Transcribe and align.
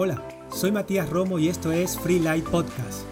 Hola, 0.00 0.22
soy 0.54 0.70
Matías 0.70 1.10
Romo 1.10 1.40
y 1.40 1.48
esto 1.48 1.72
es 1.72 1.98
Free 1.98 2.20
Light 2.20 2.44
Podcast. 2.44 3.02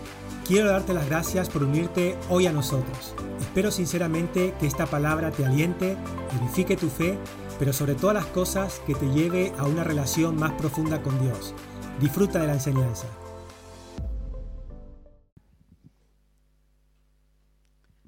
Quiero 0.46 0.70
darte 0.70 0.94
las 0.94 1.06
gracias 1.06 1.50
por 1.50 1.64
unirte 1.64 2.16
hoy 2.28 2.46
a 2.46 2.52
nosotros. 2.52 3.12
Espero 3.40 3.72
sinceramente 3.72 4.54
que 4.60 4.68
esta 4.68 4.86
palabra 4.86 5.32
te 5.32 5.44
aliente, 5.44 5.96
edifique 6.40 6.76
tu 6.76 6.88
fe, 6.88 7.18
pero 7.58 7.72
sobre 7.72 7.96
todas 7.96 8.14
las 8.14 8.26
cosas 8.26 8.80
que 8.86 8.94
te 8.94 9.06
lleve 9.06 9.52
a 9.58 9.64
una 9.64 9.82
relación 9.82 10.36
más 10.36 10.52
profunda 10.52 11.02
con 11.02 11.20
Dios. 11.20 11.56
Disfruta 12.00 12.38
de 12.38 12.46
la 12.46 12.52
enseñanza. 12.52 13.08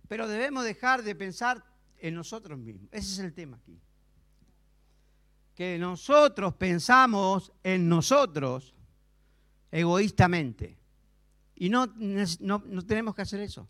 Pero 0.07 0.29
debemos 0.29 0.63
dejar 0.63 1.03
de 1.03 1.17
pensar 1.17 1.65
en 1.97 2.15
nosotros 2.15 2.57
mismos. 2.57 2.89
Ese 2.93 3.11
es 3.11 3.19
el 3.19 3.35
tema 3.35 3.57
aquí 3.57 3.81
que 5.59 5.77
nosotros 5.77 6.55
pensamos 6.55 7.51
en 7.65 7.89
nosotros 7.89 8.77
egoístamente. 9.71 10.77
Y 11.55 11.69
no, 11.69 11.87
no, 12.41 12.85
tenemos 12.87 13.15
que 13.15 13.23
hacer 13.23 13.41
eso. 13.41 13.69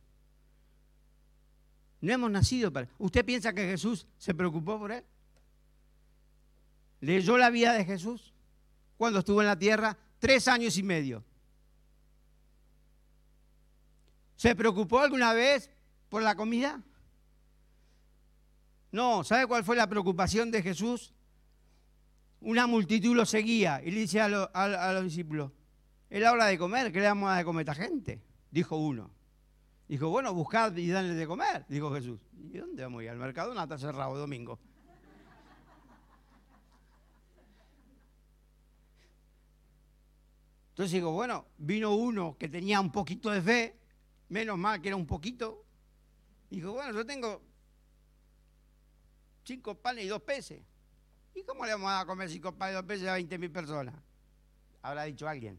No 2.00 2.12
hemos 2.12 2.30
nacido 2.30 2.72
para... 2.72 2.88
¿Usted 2.98 3.24
piensa 3.24 3.52
que 3.52 3.66
Jesús 3.66 4.06
se 4.18 4.34
preocupó 4.34 4.78
por 4.78 4.92
él? 4.92 5.04
¿Leyó 7.00 7.38
la 7.38 7.50
vida 7.50 7.72
de 7.72 7.84
Jesús 7.84 8.32
cuando 8.96 9.20
estuvo 9.20 9.40
en 9.40 9.48
la 9.48 9.58
tierra? 9.58 9.96
Tres 10.18 10.48
años 10.48 10.76
y 10.76 10.82
medio. 10.82 11.24
¿Se 14.36 14.54
preocupó 14.54 15.00
alguna 15.00 15.32
vez 15.32 15.70
por 16.08 16.22
la 16.22 16.36
comida? 16.36 16.80
No, 18.92 19.24
¿sabe 19.24 19.46
cuál 19.46 19.64
fue 19.64 19.76
la 19.76 19.88
preocupación 19.88 20.50
de 20.50 20.62
Jesús? 20.62 21.12
una 22.40 22.66
multitud 22.66 23.16
lo 23.16 23.26
seguía 23.26 23.82
y 23.84 23.90
le 23.90 24.00
dice 24.00 24.20
a, 24.20 24.28
los 24.28 25.04
discípulos, 25.04 25.52
es 26.10 26.20
la 26.20 26.32
hora 26.32 26.46
de 26.46 26.58
comer, 26.58 26.90
¿qué 26.92 26.98
le 26.98 27.04
damos 27.04 27.30
a 27.30 27.36
de 27.36 27.44
comer 27.44 27.68
a 27.68 27.72
esta 27.72 27.84
gente? 27.84 28.22
Dijo 28.50 28.76
uno. 28.76 29.10
Dijo, 29.88 30.10
bueno, 30.10 30.34
buscad 30.34 30.76
y 30.76 30.88
danle 30.88 31.14
de 31.14 31.26
comer, 31.26 31.64
dijo 31.68 31.92
Jesús. 31.92 32.20
¿Y 32.52 32.58
dónde 32.58 32.82
vamos 32.82 33.00
a 33.00 33.04
ir? 33.04 33.10
Al 33.10 33.18
mercado 33.18 33.54
no 33.54 33.62
está 33.62 33.78
cerrado 33.78 34.16
domingo. 34.16 34.58
Entonces 40.70 40.92
digo, 40.92 41.10
bueno, 41.10 41.46
vino 41.58 41.94
uno 41.94 42.36
que 42.38 42.48
tenía 42.48 42.80
un 42.80 42.92
poquito 42.92 43.30
de 43.30 43.42
fe, 43.42 43.80
menos 44.28 44.56
mal 44.56 44.80
que 44.80 44.88
era 44.88 44.96
un 44.96 45.06
poquito. 45.06 45.64
Dijo, 46.50 46.72
bueno, 46.72 46.92
yo 46.92 47.04
tengo 47.04 47.42
cinco 49.44 49.74
panes 49.74 50.04
y 50.04 50.08
dos 50.08 50.22
peces. 50.22 50.62
¿Y 51.34 51.42
cómo 51.42 51.64
le 51.66 51.72
vamos 51.72 51.90
a 51.90 52.06
comer 52.06 52.30
cinco 52.30 52.54
panes 52.54 52.76
dos 52.76 52.84
peces 52.84 53.08
a 53.08 53.14
20 53.14 53.38
mil 53.38 53.50
personas? 53.50 53.94
Habrá 54.82 55.04
dicho 55.04 55.26
alguien. 55.26 55.58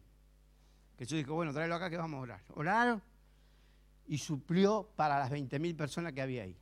Jesús 1.00 1.18
dijo, 1.18 1.34
bueno, 1.34 1.54
tráelo 1.54 1.76
acá 1.76 1.90
que 1.90 1.96
vamos 1.96 2.18
a 2.18 2.22
orar. 2.22 2.42
Oraron 2.56 3.02
y 4.06 4.18
suplió 4.18 4.92
para 4.98 5.18
las 5.18 5.30
20 5.30 5.58
mil 5.58 5.74
personas 5.74 6.12
que 6.12 6.22
había 6.22 6.44
ahí. 6.44 6.58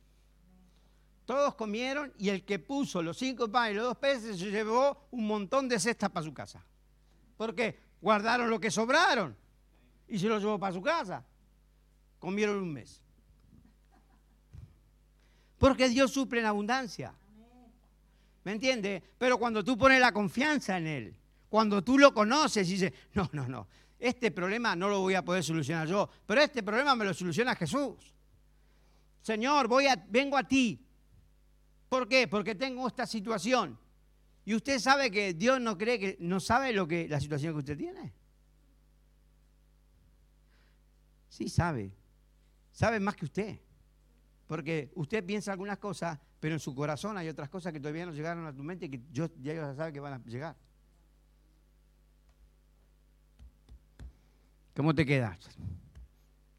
Todos 1.24 1.56
comieron 1.56 2.14
y 2.16 2.28
el 2.28 2.44
que 2.44 2.60
puso 2.60 3.02
los 3.02 3.18
cinco 3.18 3.50
panes 3.50 3.72
y 3.72 3.74
los 3.74 3.84
dos 3.86 3.98
peces 3.98 4.38
se 4.38 4.50
llevó 4.52 5.08
un 5.10 5.26
montón 5.26 5.68
de 5.68 5.80
cestas 5.80 6.10
para 6.10 6.24
su 6.24 6.32
casa. 6.32 6.64
¿Por 7.36 7.52
qué? 7.52 7.80
Guardaron 8.00 8.48
lo 8.48 8.60
que 8.60 8.70
sobraron 8.70 9.36
y 10.06 10.20
se 10.20 10.28
lo 10.28 10.38
llevó 10.38 10.56
para 10.56 10.72
su 10.72 10.82
casa. 10.82 11.24
Comieron 12.20 12.58
un 12.58 12.72
mes. 12.72 13.02
Porque 15.58 15.88
Dios 15.88 16.12
suple 16.12 16.38
en 16.38 16.46
abundancia. 16.46 17.12
¿Me 18.44 18.52
entiendes? 18.52 19.02
Pero 19.18 19.36
cuando 19.36 19.64
tú 19.64 19.76
pones 19.76 20.00
la 20.00 20.12
confianza 20.12 20.78
en 20.78 20.86
Él, 20.86 21.16
cuando 21.48 21.82
tú 21.82 21.98
lo 21.98 22.14
conoces 22.14 22.68
y 22.68 22.74
dices, 22.74 22.92
no, 23.14 23.28
no, 23.32 23.48
no, 23.48 23.66
este 23.98 24.30
problema 24.30 24.76
no 24.76 24.88
lo 24.88 25.00
voy 25.00 25.14
a 25.14 25.24
poder 25.24 25.42
solucionar 25.42 25.88
yo, 25.88 26.08
pero 26.26 26.40
este 26.40 26.62
problema 26.62 26.94
me 26.94 27.04
lo 27.04 27.14
soluciona 27.14 27.54
Jesús. 27.54 28.14
Señor, 29.20 29.68
voy 29.68 29.86
a, 29.86 29.96
vengo 30.08 30.36
a 30.36 30.44
ti. 30.44 30.86
¿Por 31.88 32.08
qué? 32.08 32.28
Porque 32.28 32.54
tengo 32.54 32.86
esta 32.86 33.06
situación. 33.06 33.78
Y 34.44 34.54
usted 34.54 34.78
sabe 34.78 35.10
que 35.10 35.34
Dios 35.34 35.60
no 35.60 35.76
cree 35.76 35.98
que 35.98 36.16
no 36.20 36.40
sabe 36.40 36.72
lo 36.72 36.86
que 36.86 37.08
la 37.08 37.20
situación 37.20 37.52
que 37.54 37.58
usted 37.58 37.76
tiene. 37.76 38.14
Sí 41.28 41.48
sabe. 41.48 41.92
Sabe 42.72 43.00
más 43.00 43.16
que 43.16 43.24
usted. 43.24 43.60
Porque 44.46 44.90
usted 44.94 45.24
piensa 45.24 45.52
algunas 45.52 45.78
cosas 45.78 46.18
pero 46.40 46.54
en 46.54 46.60
su 46.60 46.74
corazón 46.74 47.16
hay 47.16 47.28
otras 47.28 47.48
cosas 47.48 47.72
que 47.72 47.80
todavía 47.80 48.06
no 48.06 48.12
llegaron 48.12 48.46
a 48.46 48.54
tu 48.54 48.62
mente 48.62 48.86
y 48.86 48.90
que 48.90 49.02
yo, 49.10 49.28
ya 49.40 49.74
saben 49.74 49.92
que 49.92 50.00
van 50.00 50.14
a 50.14 50.24
llegar. 50.24 50.56
¿Cómo 54.78 54.94
te 54.94 55.04
quedas? 55.04 55.36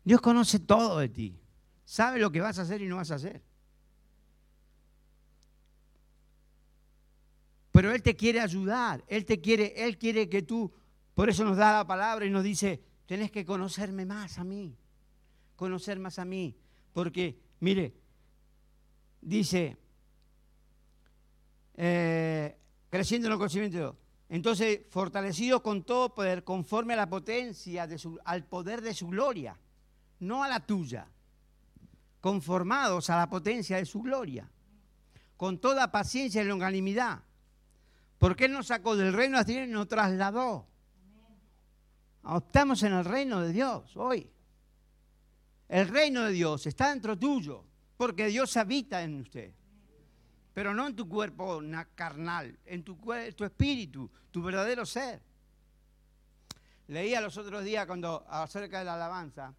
Dios 0.03 0.19
conoce 0.19 0.59
todo 0.59 0.99
de 0.99 1.07
ti. 1.07 1.39
Sabe 1.85 2.19
lo 2.19 2.29
que 2.29 2.41
vas 2.41 2.59
a 2.59 2.63
hacer 2.63 2.81
y 2.81 2.87
no 2.87 2.97
vas 2.97 3.11
a 3.11 3.15
hacer. 3.15 3.41
Pero 7.71 7.93
Él 7.93 8.03
te 8.03 8.17
quiere 8.17 8.41
ayudar. 8.41 9.05
Él 9.07 9.23
te 9.23 9.39
quiere, 9.39 9.73
Él 9.85 9.97
quiere 9.97 10.27
que 10.27 10.41
tú, 10.41 10.69
por 11.13 11.29
eso 11.29 11.45
nos 11.45 11.55
da 11.55 11.77
la 11.77 11.87
palabra 11.87 12.25
y 12.25 12.29
nos 12.29 12.43
dice, 12.43 12.83
tenés 13.05 13.31
que 13.31 13.45
conocerme 13.45 14.05
más 14.05 14.37
a 14.37 14.43
mí. 14.43 14.75
Conocer 15.55 15.97
más 15.97 16.19
a 16.19 16.25
mí. 16.25 16.57
Porque, 16.91 17.39
mire, 17.61 17.93
dice, 19.21 19.77
eh, 21.77 22.57
creciendo 22.89 23.27
en 23.27 23.31
el 23.31 23.39
conocimiento 23.39 23.77
de 23.77 23.83
Dios. 23.83 23.95
Entonces, 24.29 24.81
fortalecidos 24.89 25.61
con 25.61 25.83
todo 25.83 26.13
poder, 26.13 26.43
conforme 26.43 26.93
a 26.93 26.97
la 26.97 27.09
potencia, 27.09 27.87
de 27.87 27.97
su, 27.97 28.19
al 28.23 28.45
poder 28.45 28.81
de 28.81 28.93
su 28.93 29.07
gloria, 29.07 29.57
no 30.19 30.43
a 30.43 30.47
la 30.47 30.59
tuya, 30.59 31.07
conformados 32.21 33.09
a 33.09 33.17
la 33.17 33.29
potencia 33.29 33.77
de 33.77 33.85
su 33.85 34.01
gloria, 34.01 34.49
con 35.35 35.57
toda 35.57 35.91
paciencia 35.91 36.43
y 36.43 36.45
longanimidad, 36.45 37.23
porque 38.19 38.45
Él 38.45 38.53
nos 38.53 38.67
sacó 38.67 38.95
del 38.95 39.13
reino 39.13 39.43
de 39.43 39.63
y 39.63 39.67
nos 39.67 39.87
trasladó. 39.87 40.67
Estamos 42.37 42.83
en 42.83 42.93
el 42.93 43.05
reino 43.05 43.41
de 43.41 43.51
Dios 43.51 43.95
hoy. 43.95 44.29
El 45.69 45.87
reino 45.87 46.25
de 46.25 46.31
Dios 46.31 46.65
está 46.67 46.89
dentro 46.89 47.17
tuyo. 47.17 47.63
Porque 47.95 48.27
Dios 48.27 48.55
habita 48.55 49.03
en 49.03 49.19
usted. 49.19 49.53
Pero 50.53 50.73
no 50.73 50.87
en 50.87 50.95
tu 50.95 51.07
cuerpo 51.07 51.61
carnal, 51.95 52.57
en 52.65 52.83
tu, 52.83 52.97
tu 53.35 53.43
espíritu, 53.43 54.09
tu 54.31 54.41
verdadero 54.41 54.85
ser. 54.85 55.21
Leía 56.87 57.21
los 57.21 57.37
otros 57.37 57.63
días 57.63 57.85
cuando 57.85 58.25
acerca 58.27 58.79
de 58.79 58.85
la 58.85 58.95
alabanza 58.95 59.53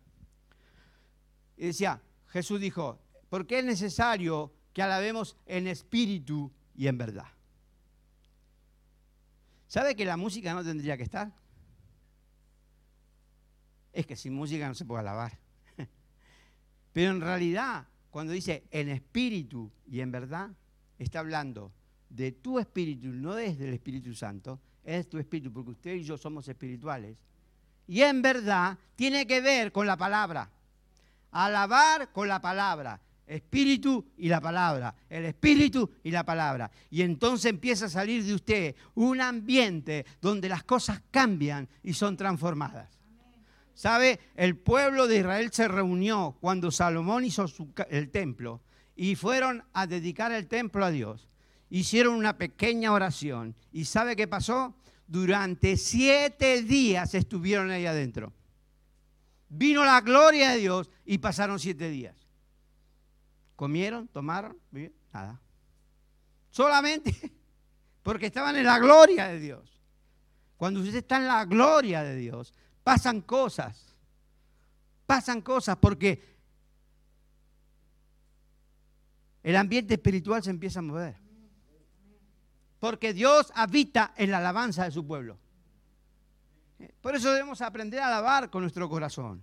y 1.57 1.67
decía, 1.67 2.03
Jesús 2.29 2.61
dijo, 2.61 2.99
porque 3.29 3.61
es 3.61 3.65
necesario 3.65 4.53
que 4.73 4.83
alabemos 4.83 5.37
en 5.47 5.67
espíritu 5.67 6.51
y 6.75 6.89
en 6.89 6.99
verdad. 6.99 7.29
¿Sabe 9.69 9.95
que 9.95 10.05
la 10.05 10.17
música 10.17 10.55
no 10.55 10.65
tendría 10.65 10.97
que 10.97 11.05
estar? 11.05 11.33
Es 13.93 14.07
que 14.07 14.17
sin 14.17 14.35
música 14.35 14.67
no 14.67 14.75
se 14.75 14.85
puede 14.85 15.01
alabar. 15.01 15.39
Pero 16.93 17.11
en 17.11 17.21
realidad 17.21 17.87
cuando 18.11 18.33
dice 18.33 18.65
en 18.71 18.89
espíritu 18.89 19.71
y 19.87 20.01
en 20.01 20.11
verdad, 20.11 20.51
está 21.05 21.21
hablando 21.21 21.73
de 22.09 22.33
tu 22.33 22.59
espíritu, 22.59 23.09
no 23.09 23.39
es 23.39 23.59
del 23.59 23.73
Espíritu 23.73 24.15
Santo, 24.15 24.61
es 24.85 25.09
tu 25.09 25.19
espíritu, 25.19 25.53
porque 25.53 25.71
usted 25.71 25.95
y 25.95 26.05
yo 26.05 26.19
somos 26.19 26.47
espirituales. 26.49 27.17
Y 27.87 28.03
en 28.03 28.23
verdad 28.23 28.79
tiene 28.97 29.27
que 29.27 29.41
ver 29.41 29.73
con 29.73 29.87
la 29.87 29.97
palabra. 29.97 30.51
Alabar 31.33 32.13
con 32.13 32.29
la 32.29 32.41
palabra. 32.41 33.01
Espíritu 33.27 34.05
y 34.17 34.29
la 34.29 34.41
palabra. 34.41 34.95
El 35.09 35.25
espíritu 35.25 35.91
y 36.03 36.11
la 36.11 36.25
palabra. 36.25 36.71
Y 36.91 37.03
entonces 37.03 37.51
empieza 37.51 37.87
a 37.87 37.91
salir 37.91 38.25
de 38.25 38.35
usted 38.35 38.77
un 38.95 39.21
ambiente 39.21 40.05
donde 40.21 40.49
las 40.49 40.65
cosas 40.65 41.03
cambian 41.11 41.69
y 41.83 41.95
son 41.95 42.17
transformadas. 42.17 42.99
¿Sabe? 43.75 44.21
El 44.35 44.57
pueblo 44.57 45.07
de 45.07 45.19
Israel 45.19 45.51
se 45.53 45.67
reunió 45.67 46.37
cuando 46.41 46.71
Salomón 46.71 47.25
hizo 47.25 47.47
el 47.89 48.11
templo 48.11 48.61
y 49.03 49.17
fueron 49.17 49.65
a 49.73 49.87
dedicar 49.87 50.31
el 50.31 50.47
templo 50.47 50.85
a 50.85 50.91
Dios. 50.91 51.27
Hicieron 51.71 52.17
una 52.17 52.37
pequeña 52.37 52.93
oración. 52.93 53.57
¿Y 53.73 53.87
sabe 53.87 54.15
qué 54.15 54.29
pasó? 54.29 54.75
Durante 55.07 55.79
siete 55.79 56.63
días 56.63 57.15
estuvieron 57.15 57.71
ahí 57.71 57.87
adentro. 57.87 58.31
Vino 59.49 59.87
la 59.87 60.03
gloria 60.03 60.51
de 60.51 60.59
Dios 60.59 60.91
y 61.07 61.17
pasaron 61.17 61.59
siete 61.59 61.89
días. 61.89 62.15
¿Comieron? 63.57 64.07
¿Tomaron? 64.07 64.59
Nada. 65.15 65.41
Solamente 66.51 67.33
porque 68.03 68.27
estaban 68.27 68.55
en 68.57 68.67
la 68.67 68.79
gloria 68.79 69.29
de 69.29 69.41
Dios. 69.41 69.81
Cuando 70.59 70.81
usted 70.81 70.97
está 70.97 71.17
en 71.17 71.27
la 71.27 71.47
gloria 71.47 72.03
de 72.03 72.17
Dios, 72.17 72.53
pasan 72.85 73.23
cosas. 73.23 73.97
Pasan 75.07 75.41
cosas 75.41 75.79
porque 75.79 76.30
el 79.43 79.57
ambiente 79.57 79.95
espiritual 79.95 80.43
se 80.43 80.51
empieza 80.51 80.81
a 80.81 80.83
mover. 80.83 81.17
Porque 82.79 83.13
Dios 83.13 83.53
habita 83.55 84.15
en 84.17 84.31
la 84.31 84.39
alabanza 84.39 84.85
de 84.85 84.91
su 84.91 85.07
pueblo. 85.07 85.39
Por 87.01 87.15
eso 87.15 87.31
debemos 87.33 87.61
aprender 87.61 88.01
a 88.01 88.07
alabar 88.07 88.51
con 88.51 88.63
nuestro 88.63 88.89
corazón. 88.89 89.43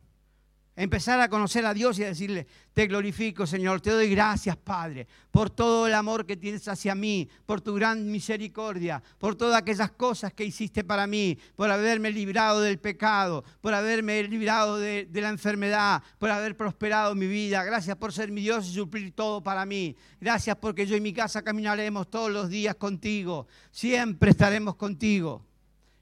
Empezar 0.79 1.19
a 1.19 1.27
conocer 1.27 1.65
a 1.65 1.73
Dios 1.73 1.97
y 1.97 2.03
a 2.03 2.09
decirle, 2.09 2.45
te 2.71 2.85
glorifico 2.85 3.47
Señor, 3.47 3.81
te 3.81 3.89
doy 3.89 4.11
gracias 4.11 4.55
Padre, 4.57 5.07
por 5.31 5.49
todo 5.49 5.87
el 5.87 5.95
amor 5.95 6.27
que 6.27 6.37
tienes 6.37 6.67
hacia 6.67 6.93
mí, 6.93 7.27
por 7.47 7.61
tu 7.61 7.73
gran 7.73 8.11
misericordia, 8.11 9.01
por 9.17 9.33
todas 9.33 9.59
aquellas 9.59 9.89
cosas 9.89 10.33
que 10.33 10.45
hiciste 10.45 10.83
para 10.83 11.07
mí, 11.07 11.35
por 11.55 11.71
haberme 11.71 12.11
librado 12.11 12.61
del 12.61 12.77
pecado, 12.77 13.43
por 13.59 13.73
haberme 13.73 14.21
librado 14.27 14.77
de, 14.77 15.07
de 15.07 15.21
la 15.21 15.29
enfermedad, 15.29 16.03
por 16.19 16.29
haber 16.29 16.55
prosperado 16.55 17.15
mi 17.15 17.25
vida. 17.25 17.63
Gracias 17.63 17.97
por 17.97 18.13
ser 18.13 18.31
mi 18.31 18.41
Dios 18.41 18.67
y 18.67 18.75
suplir 18.75 19.15
todo 19.15 19.41
para 19.41 19.65
mí. 19.65 19.95
Gracias 20.21 20.57
porque 20.57 20.85
yo 20.85 20.95
y 20.95 21.01
mi 21.01 21.11
casa 21.11 21.41
caminaremos 21.41 22.07
todos 22.07 22.29
los 22.29 22.49
días 22.49 22.75
contigo. 22.75 23.47
Siempre 23.71 24.29
estaremos 24.29 24.75
contigo. 24.75 25.43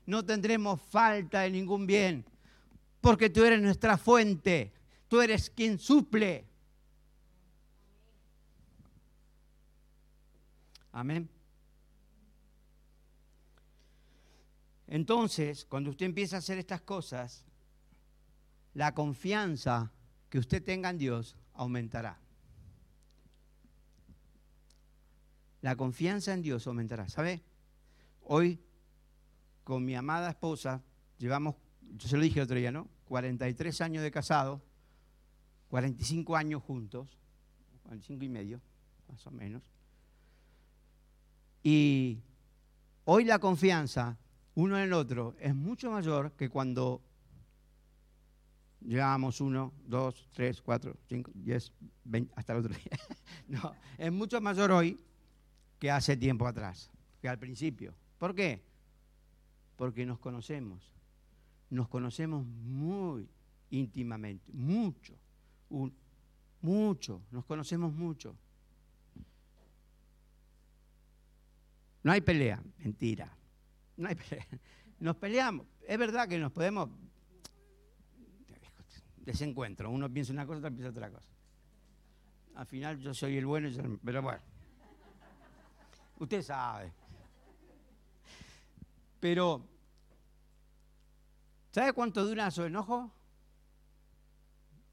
No 0.05 0.25
tendremos 0.25 0.81
falta 0.81 1.39
de 1.39 1.51
ningún 1.51 1.87
bien 1.87 2.25
porque 3.05 3.29
tú 3.29 3.43
eres 3.43 3.61
nuestra 3.61 3.99
fuente, 3.99 4.73
tú 5.07 5.21
eres 5.21 5.51
quien 5.51 5.77
suple. 5.77 6.43
Amén. 10.91 11.29
Entonces, 14.87 15.65
cuando 15.65 15.91
usted 15.91 16.07
empieza 16.07 16.37
a 16.37 16.39
hacer 16.39 16.57
estas 16.57 16.81
cosas, 16.81 17.45
la 18.73 18.95
confianza 18.95 19.91
que 20.27 20.39
usted 20.39 20.63
tenga 20.63 20.89
en 20.89 20.97
Dios 20.97 21.37
aumentará. 21.53 22.19
La 25.61 25.75
confianza 25.75 26.33
en 26.33 26.41
Dios 26.41 26.65
aumentará. 26.65 27.07
¿Sabe? 27.07 27.43
Hoy, 28.23 28.59
con 29.63 29.85
mi 29.85 29.93
amada 29.93 30.31
esposa, 30.31 30.81
llevamos, 31.19 31.53
yo 31.97 32.07
se 32.07 32.17
lo 32.17 32.23
dije 32.23 32.41
otro 32.41 32.57
día, 32.57 32.71
¿no? 32.71 32.94
43 33.05 33.81
años 33.81 34.03
de 34.03 34.11
casado, 34.11 34.61
45 35.69 36.35
años 36.35 36.63
juntos, 36.63 37.17
45 37.83 38.23
y 38.23 38.29
medio, 38.29 38.61
más 39.07 39.25
o 39.27 39.31
menos. 39.31 39.63
Y 41.63 42.19
hoy 43.05 43.25
la 43.25 43.39
confianza 43.39 44.17
uno 44.55 44.77
en 44.77 44.83
el 44.83 44.93
otro 44.93 45.35
es 45.39 45.53
mucho 45.53 45.91
mayor 45.91 46.31
que 46.33 46.49
cuando 46.49 47.01
llevábamos 48.81 49.41
uno, 49.41 49.73
dos, 49.85 50.29
tres, 50.31 50.61
cuatro, 50.61 50.95
cinco, 51.07 51.31
diez, 51.33 51.73
veinte, 52.03 52.33
hasta 52.35 52.53
el 52.53 52.59
otro 52.59 52.73
día. 52.73 52.97
no, 53.47 53.73
es 53.97 54.11
mucho 54.11 54.39
mayor 54.39 54.71
hoy 54.71 54.97
que 55.79 55.91
hace 55.91 56.15
tiempo 56.15 56.47
atrás, 56.47 56.89
que 57.21 57.27
al 57.27 57.37
principio. 57.37 57.93
¿Por 58.17 58.33
qué? 58.33 58.63
Porque 59.75 60.05
nos 60.05 60.19
conocemos 60.19 60.94
nos 61.75 61.89
conocemos 61.89 62.45
muy 62.45 63.29
íntimamente, 63.69 64.51
mucho, 64.53 65.13
mucho, 66.61 67.21
nos 67.31 67.45
conocemos 67.45 67.93
mucho. 67.93 68.35
No 72.01 72.11
hay 72.11 72.21
pelea, 72.21 72.63
mentira. 72.77 73.35
No 73.97 74.07
hay 74.07 74.15
pelea. 74.29 74.47
Nos 74.99 75.15
peleamos. 75.17 75.67
Es 75.87 75.97
verdad 75.97 76.27
que 76.27 76.37
nos 76.37 76.51
podemos 76.51 76.89
desencuentro. 79.17 79.89
Uno 79.89 80.09
piensa 80.11 80.31
una 80.31 80.45
cosa, 80.45 80.59
otro 80.59 80.71
piensa 80.71 80.89
otra 80.89 81.11
cosa. 81.11 81.29
Al 82.55 82.65
final 82.67 82.99
yo 82.99 83.13
soy 83.13 83.37
el 83.37 83.45
bueno, 83.45 83.69
pero 84.03 84.21
bueno. 84.21 84.41
Usted 86.19 86.41
sabe. 86.41 86.93
Pero 89.19 89.74
¿Sabe 91.75 91.91
cuánto 91.91 92.25
dura 92.25 92.49
su 92.51 92.63
enojo? 92.63 93.11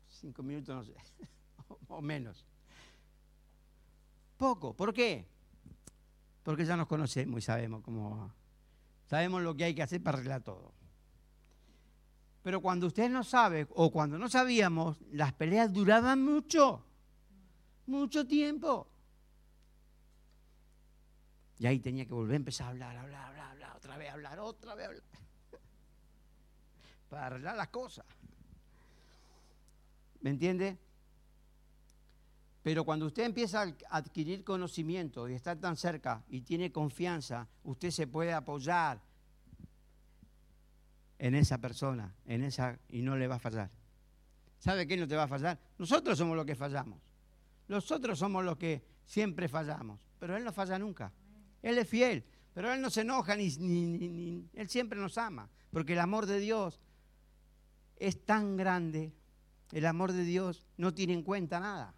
Cinco 0.08 0.43
minutos, 0.43 0.75
no 0.75 0.82
sé, 0.82 0.96
o 1.87 2.02
menos. 2.02 2.44
Poco. 4.37 4.75
¿Por 4.75 4.93
qué? 4.93 5.29
Porque 6.43 6.64
ya 6.64 6.76
nos 6.76 6.88
conocemos 6.88 7.38
y 7.38 7.43
sabemos 7.43 7.82
cómo. 7.84 8.34
Sabemos 9.06 9.43
lo 9.43 9.55
que 9.55 9.62
hay 9.62 9.76
que 9.76 9.84
hacer 9.84 10.02
para 10.02 10.19
arreglar 10.19 10.43
todo. 10.43 10.73
Pero 12.43 12.61
cuando 12.61 12.88
usted 12.88 13.08
no 13.08 13.23
sabe, 13.23 13.69
o 13.70 13.93
cuando 13.93 14.19
no 14.19 14.28
sabíamos, 14.28 15.00
las 15.12 15.32
peleas 15.35 15.73
duraban 15.73 16.20
mucho. 16.20 16.85
Mucho 17.87 18.26
tiempo. 18.26 18.90
Y 21.61 21.67
ahí 21.69 21.78
tenía 21.78 22.06
que 22.06 22.14
volver 22.14 22.32
a 22.32 22.37
empezar 22.38 22.67
a 22.67 22.70
hablar, 22.70 22.96
hablar, 22.96 23.25
hablar, 23.26 23.50
hablar, 23.52 23.76
otra 23.76 23.96
vez 23.96 24.11
hablar, 24.11 24.40
otra 24.40 24.75
vez 24.75 24.87
hablar 24.88 25.23
para 27.12 27.26
arreglar 27.26 27.55
las 27.59 27.69
cosas. 27.69 28.06
¿Me 30.23 30.31
entiende? 30.31 30.79
Pero 32.62 32.87
cuando 32.87 33.05
usted 33.05 33.25
empieza 33.25 33.61
a 33.61 33.75
adquirir 33.91 34.43
conocimiento 34.43 35.29
y 35.29 35.35
estar 35.35 35.59
tan 35.59 35.76
cerca 35.76 36.25
y 36.31 36.41
tiene 36.41 36.73
confianza, 36.73 37.47
usted 37.64 37.91
se 37.91 38.06
puede 38.06 38.32
apoyar 38.32 38.99
en 41.19 41.35
esa 41.35 41.59
persona, 41.59 42.14
en 42.25 42.44
esa 42.44 42.79
y 42.88 43.03
no 43.03 43.14
le 43.19 43.29
va 43.29 43.35
a 43.35 43.41
fallar. 43.41 43.70
¿Sabe 44.59 44.87
quién 44.87 45.00
no 45.00 45.06
te 45.06 45.14
va 45.14 45.25
a 45.25 45.29
fallar? 45.29 45.61
Nosotros 45.76 46.17
somos 46.17 46.35
los 46.35 46.47
que 46.47 46.55
fallamos. 46.55 46.99
Nosotros 47.69 48.19
somos 48.19 48.43
los 48.43 48.56
que 48.56 48.82
siempre 49.05 49.50
fallamos, 49.50 50.00
pero 50.19 50.35
él 50.35 50.44
no 50.44 50.53
falla 50.53 50.79
nunca. 50.79 51.12
Él 51.61 51.76
es 51.76 51.87
fiel, 51.87 52.25
pero 52.55 52.73
él 52.73 52.81
no 52.81 52.88
se 52.88 53.03
enoja 53.03 53.37
ni, 53.37 53.50
ni 53.59 54.49
él 54.55 54.70
siempre 54.70 54.99
nos 54.99 55.19
ama, 55.19 55.50
porque 55.70 55.93
el 55.93 55.99
amor 55.99 56.25
de 56.25 56.38
Dios 56.38 56.81
es 58.02 58.25
tan 58.25 58.56
grande, 58.56 59.12
el 59.70 59.87
amor 59.87 60.10
de 60.12 60.25
Dios 60.25 60.66
no 60.76 60.93
tiene 60.93 61.12
en 61.12 61.22
cuenta 61.22 61.60
nada. 61.60 61.94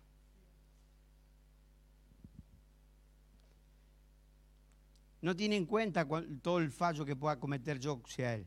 No 5.22 5.34
tiene 5.34 5.56
en 5.56 5.64
cuenta 5.64 6.06
todo 6.42 6.58
el 6.58 6.70
fallo 6.70 7.06
que 7.06 7.16
pueda 7.16 7.40
cometer 7.40 7.78
yo 7.78 8.02
hacia 8.04 8.34
Él. 8.34 8.46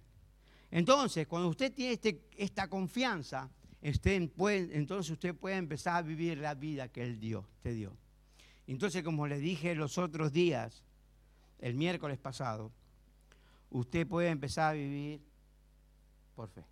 Entonces, 0.70 1.26
cuando 1.26 1.50
usted 1.50 1.74
tiene 1.74 1.94
este, 1.94 2.28
esta 2.38 2.70
confianza, 2.70 3.50
entonces 3.82 5.12
usted 5.12 5.34
puede 5.34 5.56
empezar 5.56 5.96
a 5.96 6.02
vivir 6.04 6.38
la 6.38 6.54
vida 6.54 6.90
que 6.90 7.02
Él 7.02 7.20
dio, 7.20 7.50
te 7.64 7.74
dio. 7.74 7.98
Entonces, 8.68 9.02
como 9.02 9.26
le 9.26 9.40
dije 9.40 9.74
los 9.74 9.98
otros 9.98 10.32
días, 10.32 10.84
el 11.58 11.74
miércoles 11.74 12.20
pasado, 12.20 12.72
usted 13.72 14.06
puede 14.06 14.30
empezar 14.30 14.70
a 14.70 14.74
vivir 14.74 15.22
por 16.36 16.50
fe. 16.50 16.64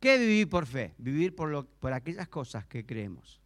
¿Qué 0.00 0.16
vivir 0.16 0.48
por 0.48 0.66
fe? 0.66 0.94
Vivir 0.96 1.36
por, 1.36 1.50
lo, 1.50 1.66
por 1.66 1.92
aquellas 1.92 2.26
cosas 2.26 2.64
que 2.64 2.86
creemos. 2.86 3.38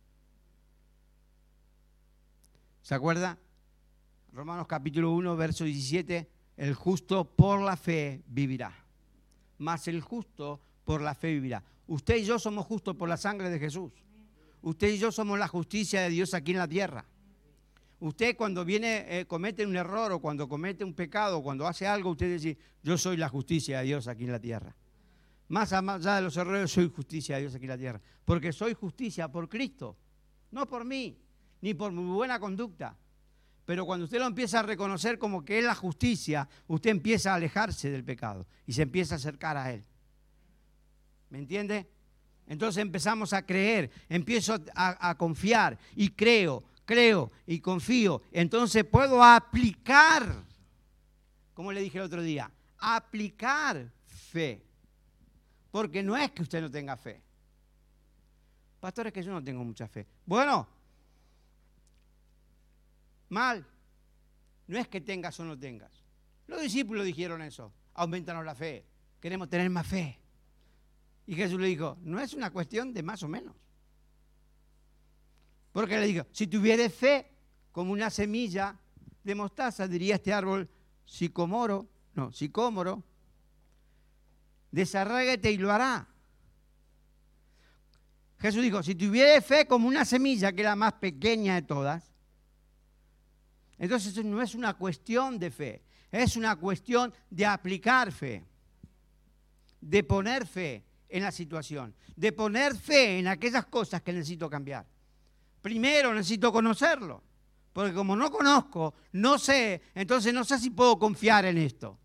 ¿Se 2.80 2.94
acuerda? 2.94 3.36
Romanos 4.32 4.68
capítulo 4.68 5.10
1, 5.12 5.36
verso 5.36 5.64
17, 5.64 6.28
el 6.56 6.74
justo 6.74 7.24
por 7.24 7.60
la 7.60 7.76
fe 7.76 8.22
vivirá. 8.28 8.72
Más 9.58 9.88
el 9.88 10.00
justo 10.00 10.60
por 10.84 11.02
la 11.02 11.14
fe 11.14 11.32
vivirá. 11.32 11.64
Usted 11.88 12.18
y 12.18 12.24
yo 12.24 12.38
somos 12.38 12.66
justos 12.66 12.94
por 12.94 13.08
la 13.08 13.16
sangre 13.16 13.50
de 13.50 13.58
Jesús. 13.58 13.92
Usted 14.62 14.92
y 14.92 14.98
yo 14.98 15.10
somos 15.10 15.38
la 15.38 15.48
justicia 15.48 16.02
de 16.02 16.10
Dios 16.10 16.34
aquí 16.34 16.52
en 16.52 16.58
la 16.58 16.68
tierra. 16.68 17.04
Usted 17.98 18.36
cuando 18.36 18.64
viene, 18.64 19.06
eh, 19.08 19.26
comete 19.26 19.66
un 19.66 19.76
error 19.76 20.12
o 20.12 20.20
cuando 20.20 20.48
comete 20.48 20.84
un 20.84 20.94
pecado, 20.94 21.42
cuando 21.42 21.66
hace 21.66 21.86
algo, 21.86 22.10
usted 22.10 22.32
dice, 22.32 22.58
yo 22.82 22.96
soy 22.96 23.16
la 23.16 23.28
justicia 23.28 23.78
de 23.78 23.86
Dios 23.86 24.06
aquí 24.06 24.24
en 24.24 24.32
la 24.32 24.40
tierra. 24.40 24.74
Más 25.48 25.72
allá 25.72 26.16
de 26.16 26.22
los 26.22 26.36
errores, 26.36 26.70
soy 26.70 26.90
justicia 26.94 27.36
de 27.36 27.42
Dios 27.42 27.54
aquí 27.54 27.64
en 27.64 27.70
la 27.70 27.78
tierra. 27.78 28.00
Porque 28.24 28.52
soy 28.52 28.74
justicia 28.74 29.30
por 29.30 29.48
Cristo, 29.48 29.96
no 30.50 30.66
por 30.66 30.84
mí, 30.84 31.18
ni 31.60 31.74
por 31.74 31.92
mi 31.92 32.02
buena 32.02 32.38
conducta. 32.38 32.96
Pero 33.64 33.86
cuando 33.86 34.04
usted 34.04 34.18
lo 34.18 34.26
empieza 34.26 34.60
a 34.60 34.62
reconocer 34.62 35.18
como 35.18 35.44
que 35.44 35.58
es 35.58 35.64
la 35.64 35.74
justicia, 35.74 36.48
usted 36.66 36.90
empieza 36.90 37.32
a 37.32 37.36
alejarse 37.36 37.90
del 37.90 38.04
pecado 38.04 38.46
y 38.66 38.72
se 38.72 38.82
empieza 38.82 39.14
a 39.14 39.16
acercar 39.16 39.56
a 39.56 39.72
Él. 39.72 39.84
¿Me 41.30 41.38
entiende? 41.38 41.88
Entonces 42.46 42.82
empezamos 42.82 43.32
a 43.32 43.44
creer, 43.44 43.90
empiezo 44.08 44.58
a, 44.74 45.08
a 45.10 45.16
confiar 45.16 45.78
y 45.96 46.10
creo, 46.10 46.62
creo 46.84 47.32
y 47.46 47.60
confío. 47.60 48.22
Entonces 48.32 48.84
puedo 48.84 49.22
aplicar, 49.24 50.44
como 51.54 51.72
le 51.72 51.80
dije 51.80 51.98
el 51.98 52.04
otro 52.04 52.22
día, 52.22 52.50
aplicar 52.78 53.90
fe. 54.04 54.62
Porque 55.74 56.04
no 56.04 56.16
es 56.16 56.30
que 56.30 56.42
usted 56.42 56.60
no 56.60 56.70
tenga 56.70 56.96
fe. 56.96 57.20
Pastor, 58.78 59.08
es 59.08 59.12
que 59.12 59.24
yo 59.24 59.32
no 59.32 59.42
tengo 59.42 59.64
mucha 59.64 59.88
fe. 59.88 60.06
Bueno, 60.24 60.68
mal. 63.30 63.66
No 64.68 64.78
es 64.78 64.86
que 64.86 65.00
tengas 65.00 65.40
o 65.40 65.44
no 65.44 65.58
tengas. 65.58 65.90
Los 66.46 66.62
discípulos 66.62 67.04
dijeron 67.04 67.42
eso. 67.42 67.72
Aumentanos 67.94 68.44
la 68.44 68.54
fe. 68.54 68.86
Queremos 69.20 69.50
tener 69.50 69.68
más 69.68 69.84
fe. 69.84 70.16
Y 71.26 71.34
Jesús 71.34 71.58
le 71.58 71.66
dijo, 71.66 71.98
no 72.02 72.20
es 72.20 72.34
una 72.34 72.52
cuestión 72.52 72.94
de 72.94 73.02
más 73.02 73.24
o 73.24 73.28
menos. 73.28 73.56
Porque 75.72 75.98
le 75.98 76.06
dijo, 76.06 76.24
si 76.30 76.46
tuvieres 76.46 76.94
fe 76.94 77.32
como 77.72 77.90
una 77.90 78.10
semilla 78.10 78.78
de 79.24 79.34
mostaza, 79.34 79.88
diría 79.88 80.14
este 80.14 80.32
árbol 80.32 80.70
sicomoro, 81.04 81.88
no, 82.14 82.30
sicómoro, 82.30 83.02
desarráigate 84.74 85.52
y 85.52 85.56
lo 85.56 85.72
hará. 85.72 86.08
Jesús 88.40 88.62
dijo, 88.62 88.82
si 88.82 88.94
tuviera 88.94 89.40
fe 89.40 89.66
como 89.66 89.88
una 89.88 90.04
semilla, 90.04 90.52
que 90.52 90.62
es 90.62 90.66
la 90.66 90.76
más 90.76 90.94
pequeña 90.94 91.54
de 91.54 91.62
todas, 91.62 92.12
entonces 93.78 94.22
no 94.24 94.42
es 94.42 94.54
una 94.54 94.74
cuestión 94.74 95.38
de 95.38 95.50
fe, 95.50 95.82
es 96.10 96.36
una 96.36 96.56
cuestión 96.56 97.14
de 97.30 97.46
aplicar 97.46 98.10
fe, 98.12 98.44
de 99.80 100.02
poner 100.02 100.46
fe 100.46 100.84
en 101.08 101.22
la 101.22 101.30
situación, 101.30 101.94
de 102.16 102.32
poner 102.32 102.76
fe 102.76 103.20
en 103.20 103.28
aquellas 103.28 103.66
cosas 103.66 104.02
que 104.02 104.12
necesito 104.12 104.50
cambiar. 104.50 104.84
Primero 105.62 106.12
necesito 106.12 106.52
conocerlo, 106.52 107.22
porque 107.72 107.94
como 107.94 108.16
no 108.16 108.30
conozco, 108.30 108.94
no 109.12 109.38
sé, 109.38 109.82
entonces 109.94 110.34
no 110.34 110.44
sé 110.44 110.58
si 110.58 110.70
puedo 110.70 110.98
confiar 110.98 111.44
en 111.46 111.58
esto. 111.58 111.98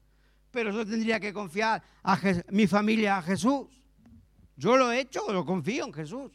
Pero 0.51 0.71
yo 0.71 0.85
tendría 0.85 1.19
que 1.19 1.33
confiar 1.33 1.83
a 2.03 2.19
mi 2.49 2.67
familia 2.67 3.17
a 3.17 3.21
Jesús. 3.21 3.67
Yo 4.55 4.75
lo 4.77 4.91
he 4.91 4.99
hecho, 4.99 5.31
lo 5.31 5.45
confío 5.45 5.85
en 5.85 5.93
Jesús. 5.93 6.31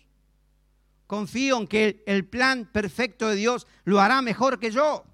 Confío 1.06 1.59
en 1.59 1.66
que 1.66 2.02
el 2.06 2.26
plan 2.26 2.71
perfecto 2.73 3.28
de 3.28 3.37
Dios 3.37 3.66
lo 3.85 4.00
hará 4.00 4.23
mejor 4.23 4.59
que 4.59 4.71
yo. 4.71 5.04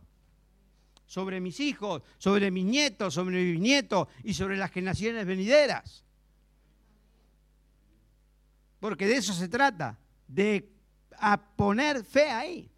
Sobre 1.07 1.41
mis 1.41 1.59
hijos, 1.59 2.03
sobre 2.19 2.51
mis 2.51 2.65
nietos, 2.65 3.15
sobre 3.15 3.43
mis 3.43 3.61
nietos 3.61 4.07
y 4.23 4.35
sobre 4.35 4.57
las 4.57 4.71
generaciones 4.71 5.27
venideras. 5.27 6.05
Porque 8.79 9.07
de 9.07 9.17
eso 9.17 9.33
se 9.33 9.49
trata, 9.49 9.99
de 10.29 10.71
poner 11.57 12.05
fe 12.05 12.31
ahí. 12.31 12.71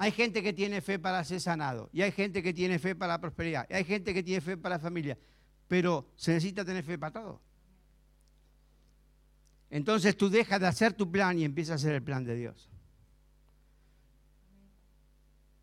Hay 0.00 0.12
gente 0.12 0.44
que 0.44 0.52
tiene 0.52 0.80
fe 0.80 1.00
para 1.00 1.24
ser 1.24 1.40
sanado, 1.40 1.90
y 1.92 2.02
hay 2.02 2.12
gente 2.12 2.40
que 2.40 2.54
tiene 2.54 2.78
fe 2.78 2.94
para 2.94 3.14
la 3.14 3.20
prosperidad, 3.20 3.66
y 3.68 3.74
hay 3.74 3.84
gente 3.84 4.14
que 4.14 4.22
tiene 4.22 4.40
fe 4.40 4.56
para 4.56 4.76
la 4.76 4.78
familia, 4.78 5.18
pero 5.66 6.12
se 6.14 6.32
necesita 6.32 6.64
tener 6.64 6.84
fe 6.84 6.96
para 6.96 7.20
todo. 7.20 7.42
Entonces 9.68 10.16
tú 10.16 10.30
dejas 10.30 10.60
de 10.60 10.68
hacer 10.68 10.92
tu 10.92 11.10
plan 11.10 11.36
y 11.36 11.44
empiezas 11.44 11.72
a 11.72 11.74
hacer 11.74 11.96
el 11.96 12.02
plan 12.04 12.22
de 12.22 12.36
Dios. 12.36 12.70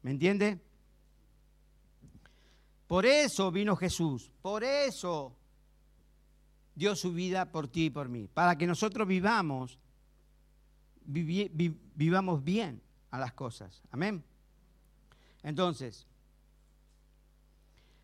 ¿Me 0.02 0.12
entiende? 0.12 0.60
Por 2.88 3.06
eso 3.06 3.54
vino 3.54 3.78
Jesús, 3.78 4.30
por 4.42 4.66
eso 4.66 5.34
dio 6.76 6.94
su 6.98 7.14
vida 7.14 7.54
por 7.54 7.70
ti 7.70 7.86
y 7.86 7.90
por 7.90 8.10
mí, 8.10 8.28
para 8.28 8.58
que 8.58 8.68
nosotros 8.68 9.08
vivamos, 9.08 9.80
vivamos 11.06 12.44
bien 12.44 12.85
a 13.12 13.20
las 13.20 13.34
cosas. 13.34 13.82
Amén. 13.92 14.24
Entonces, 15.44 16.08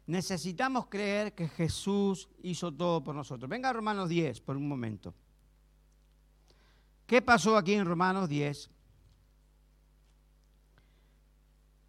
necesitamos 0.05 0.87
creer 0.87 1.33
que 1.33 1.47
Jesús 1.47 2.29
hizo 2.43 2.71
todo 2.71 3.03
por 3.03 3.15
nosotros. 3.15 3.49
Venga 3.49 3.69
a 3.69 3.73
Romanos 3.73 4.09
10 4.09 4.41
por 4.41 4.57
un 4.57 4.67
momento. 4.67 5.13
¿Qué 7.07 7.21
pasó 7.21 7.57
aquí 7.57 7.73
en 7.73 7.85
Romanos 7.85 8.29
10? 8.29 8.69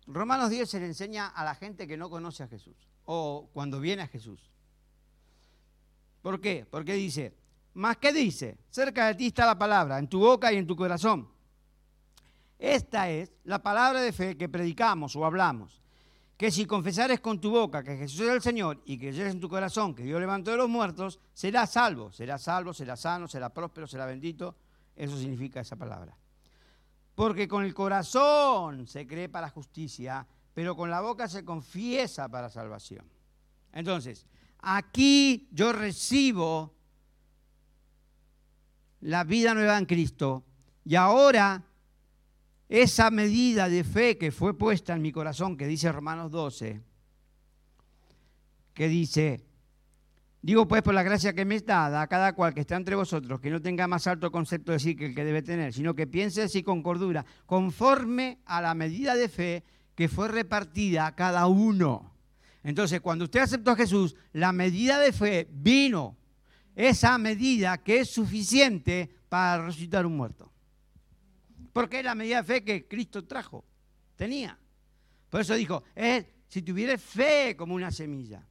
Romanos 0.06 0.50
10 0.50 0.68
se 0.68 0.80
le 0.80 0.86
enseña 0.86 1.28
a 1.28 1.44
la 1.44 1.54
gente 1.54 1.86
que 1.86 1.96
no 1.96 2.10
conoce 2.10 2.42
a 2.42 2.48
Jesús 2.48 2.76
o 3.04 3.48
cuando 3.52 3.80
viene 3.80 4.02
a 4.02 4.08
Jesús. 4.08 4.50
¿Por 6.22 6.40
qué? 6.40 6.66
Porque 6.70 6.94
dice, 6.94 7.34
¿más 7.74 7.96
qué 7.96 8.12
dice? 8.12 8.58
Cerca 8.70 9.06
de 9.08 9.14
ti 9.14 9.26
está 9.28 9.46
la 9.46 9.58
palabra, 9.58 9.98
en 9.98 10.08
tu 10.08 10.20
boca 10.20 10.52
y 10.52 10.56
en 10.56 10.66
tu 10.66 10.76
corazón. 10.76 11.28
Esta 12.62 13.10
es 13.10 13.32
la 13.42 13.60
palabra 13.60 14.00
de 14.00 14.12
fe 14.12 14.36
que 14.36 14.48
predicamos 14.48 15.16
o 15.16 15.24
hablamos. 15.24 15.82
Que 16.36 16.52
si 16.52 16.64
confesares 16.64 17.18
con 17.18 17.40
tu 17.40 17.50
boca 17.50 17.82
que 17.82 17.96
Jesús 17.96 18.20
es 18.20 18.28
el 18.28 18.40
Señor 18.40 18.80
y 18.84 18.98
que 18.98 19.08
creyeres 19.08 19.34
en 19.34 19.40
tu 19.40 19.48
corazón 19.48 19.96
que 19.96 20.04
Dios 20.04 20.20
levantó 20.20 20.52
de 20.52 20.58
los 20.58 20.68
muertos, 20.68 21.18
serás 21.34 21.72
salvo, 21.72 22.12
serás 22.12 22.42
salvo, 22.42 22.72
serás 22.72 23.00
sano, 23.00 23.26
serás 23.26 23.50
próspero, 23.50 23.88
serás 23.88 24.06
bendito 24.06 24.54
eso 24.94 25.18
significa 25.18 25.60
esa 25.60 25.74
palabra. 25.74 26.16
Porque 27.16 27.48
con 27.48 27.64
el 27.64 27.74
corazón 27.74 28.86
se 28.86 29.08
cree 29.08 29.28
para 29.28 29.50
justicia, 29.50 30.24
pero 30.54 30.76
con 30.76 30.88
la 30.88 31.00
boca 31.00 31.28
se 31.28 31.44
confiesa 31.44 32.28
para 32.28 32.48
salvación. 32.48 33.04
Entonces, 33.72 34.24
aquí 34.60 35.48
yo 35.50 35.72
recibo 35.72 36.74
la 39.00 39.24
vida 39.24 39.52
nueva 39.52 39.76
en 39.78 39.86
Cristo 39.86 40.44
y 40.84 40.94
ahora 40.94 41.64
esa 42.72 43.10
medida 43.10 43.68
de 43.68 43.84
fe 43.84 44.16
que 44.16 44.32
fue 44.32 44.56
puesta 44.56 44.94
en 44.94 45.02
mi 45.02 45.12
corazón, 45.12 45.58
que 45.58 45.66
dice 45.66 45.92
Romanos 45.92 46.30
12, 46.30 46.80
que 48.72 48.88
dice, 48.88 49.44
Digo 50.40 50.66
pues 50.66 50.82
por 50.82 50.94
la 50.94 51.02
gracia 51.02 51.34
que 51.34 51.44
me 51.44 51.56
es 51.56 51.66
dada 51.66 52.00
a 52.00 52.06
cada 52.06 52.32
cual 52.32 52.54
que 52.54 52.62
está 52.62 52.76
entre 52.76 52.96
vosotros, 52.96 53.40
que 53.40 53.50
no 53.50 53.60
tenga 53.60 53.86
más 53.86 54.06
alto 54.06 54.32
concepto 54.32 54.72
de 54.72 54.78
sí 54.78 54.96
que 54.96 55.04
el 55.04 55.14
que 55.14 55.22
debe 55.22 55.42
tener, 55.42 55.74
sino 55.74 55.94
que 55.94 56.06
piense 56.06 56.40
así 56.40 56.62
con 56.62 56.82
cordura, 56.82 57.26
conforme 57.44 58.38
a 58.46 58.62
la 58.62 58.74
medida 58.74 59.16
de 59.16 59.28
fe 59.28 59.64
que 59.94 60.08
fue 60.08 60.28
repartida 60.28 61.06
a 61.06 61.14
cada 61.14 61.46
uno. 61.48 62.14
Entonces, 62.64 63.02
cuando 63.02 63.26
usted 63.26 63.40
aceptó 63.40 63.72
a 63.72 63.76
Jesús, 63.76 64.16
la 64.32 64.52
medida 64.52 64.98
de 64.98 65.12
fe 65.12 65.46
vino, 65.52 66.16
esa 66.74 67.18
medida 67.18 67.76
que 67.82 68.00
es 68.00 68.08
suficiente 68.08 69.14
para 69.28 69.66
resucitar 69.66 70.06
un 70.06 70.16
muerto. 70.16 70.51
Porque 71.72 72.00
es 72.00 72.04
la 72.04 72.14
medida 72.14 72.42
de 72.42 72.44
fe 72.44 72.64
que 72.64 72.86
Cristo 72.86 73.24
trajo, 73.24 73.64
tenía. 74.16 74.58
Por 75.28 75.40
eso 75.40 75.54
dijo, 75.54 75.82
es 75.94 76.26
si 76.48 76.62
tuviera 76.62 76.98
fe 76.98 77.56
como 77.56 77.74
una 77.74 77.90
semilla. 77.90 78.46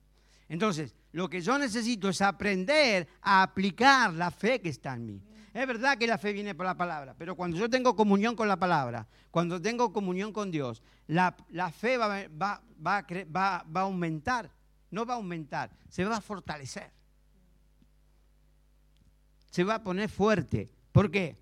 Entonces, 0.50 0.96
lo 1.12 1.30
que 1.30 1.42
yo 1.42 1.58
necesito 1.58 2.10
es 2.10 2.22
aprender 2.22 3.08
a 3.22 3.44
aplicar 3.44 4.14
la 4.14 4.32
fe 4.32 4.60
que 4.60 4.70
está 4.70 4.96
en 4.96 5.06
mí. 5.06 5.22
Es 5.54 5.68
verdad 5.68 5.98
que 5.98 6.08
la 6.08 6.18
fe 6.18 6.32
viene 6.32 6.56
por 6.56 6.66
la 6.66 6.76
palabra, 6.76 7.14
pero 7.18 7.36
cuando 7.36 7.58
yo 7.58 7.70
tengo 7.70 7.96
comunión 7.96 8.36
con 8.36 8.48
la 8.48 8.58
palabra, 8.58 9.08
cuando 9.30 9.62
tengo 9.62 9.92
comunión 9.92 10.32
con 10.32 10.50
Dios, 10.50 10.82
la, 11.08 11.36
fe 11.72 11.98
va, 11.98 12.08
va, 12.30 12.62
va, 12.86 13.66
a 13.74 13.82
aumentar, 13.82 14.50
no 14.90 15.06
va 15.06 15.16
a 15.16 15.18
aumentar, 15.18 15.70
se 15.90 16.06
va 16.06 16.18
a 16.18 16.22
fortalecer. 16.22 16.90
Se 19.50 19.66
va 19.66 19.76
a 19.76 19.84
poner 19.84 20.10
fuerte. 20.10 20.72
¿Por 20.94 21.12
qué? 21.12 21.38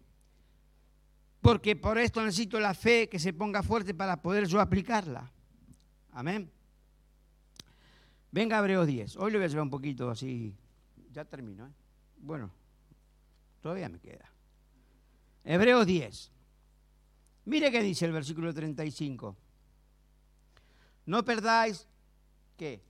Porque 1.42 1.76
por 1.76 1.98
esto 1.98 2.24
necesito 2.24 2.60
la 2.60 2.74
fe 2.74 3.08
que 3.08 3.20
se 3.20 3.34
ponga 3.34 3.64
fuerte 3.64 3.94
para 3.94 4.22
poder 4.22 4.46
yo 4.46 4.60
aplicarla. 4.60 5.32
Amén. 6.12 6.52
Venga 8.32 8.60
Hebreos 8.60 8.88
10. 8.88 9.16
Hoy 9.18 9.32
le 9.32 9.38
voy 9.38 9.46
a 9.46 9.48
llevar 9.48 9.64
un 9.64 9.70
poquito 9.70 10.10
así. 10.10 10.56
Ya 11.12 11.26
termino. 11.26 11.66
¿eh? 11.66 11.72
Bueno, 12.18 12.52
todavía 13.62 13.90
me 13.90 14.00
queda. 14.00 14.30
Hebreos 15.44 15.86
10. 15.86 16.32
Mire 17.46 17.72
qué 17.72 17.82
dice 17.82 18.06
el 18.06 18.12
versículo 18.12 18.54
35. 18.54 19.36
No 21.06 21.26
perdáis, 21.26 21.88
¿qué? 22.56 22.84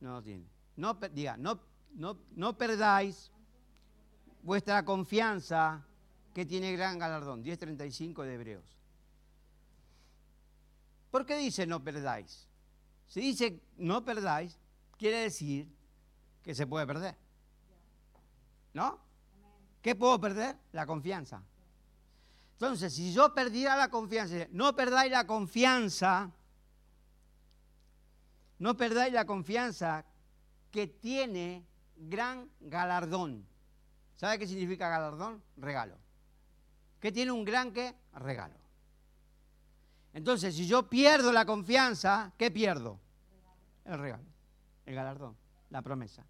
No 0.00 0.22
tiene. 0.22 0.46
No, 0.76 0.94
diga, 0.94 1.36
no, 1.36 1.60
no, 1.94 2.18
no 2.34 2.56
perdáis 2.56 3.30
vuestra 4.42 4.84
confianza 4.84 5.84
que 6.34 6.46
tiene 6.46 6.72
gran 6.72 6.98
galardón. 6.98 7.42
10.35 7.42 8.24
de 8.24 8.34
Hebreos. 8.34 8.78
¿Por 11.10 11.24
qué 11.24 11.36
dice 11.36 11.66
no 11.66 11.82
perdáis? 11.82 12.46
Si 13.06 13.20
dice 13.20 13.62
no 13.76 14.04
perdáis, 14.04 14.58
quiere 14.96 15.18
decir 15.20 15.68
que 16.42 16.54
se 16.54 16.66
puede 16.66 16.86
perder. 16.86 17.16
¿No? 18.74 18.98
¿Qué 19.82 19.94
puedo 19.94 20.20
perder? 20.20 20.56
La 20.72 20.86
confianza. 20.86 21.42
Entonces, 22.52 22.92
si 22.92 23.12
yo 23.12 23.32
perdiera 23.32 23.76
la 23.76 23.88
confianza, 23.88 24.46
no 24.50 24.74
perdáis 24.74 25.12
la 25.12 25.26
confianza, 25.26 26.32
no 28.58 28.76
perdáis 28.76 29.12
la 29.12 29.24
confianza 29.24 30.04
que 30.70 30.88
tiene 30.88 31.64
gran 31.96 32.50
galardón. 32.60 33.46
¿Sabe 34.16 34.38
qué 34.38 34.46
significa 34.46 34.88
galardón? 34.88 35.42
Regalo. 35.56 35.96
¿Qué 37.00 37.12
tiene 37.12 37.32
un 37.32 37.44
gran 37.44 37.72
qué? 37.72 37.94
Regalo. 38.14 38.56
Entonces, 40.12 40.54
si 40.54 40.66
yo 40.66 40.88
pierdo 40.88 41.32
la 41.32 41.44
confianza, 41.44 42.32
¿qué 42.36 42.50
pierdo? 42.50 42.98
El 43.84 43.98
regalo, 43.98 44.24
el 44.86 44.94
galardón, 44.94 45.36
la 45.70 45.82
promesa. 45.82 46.26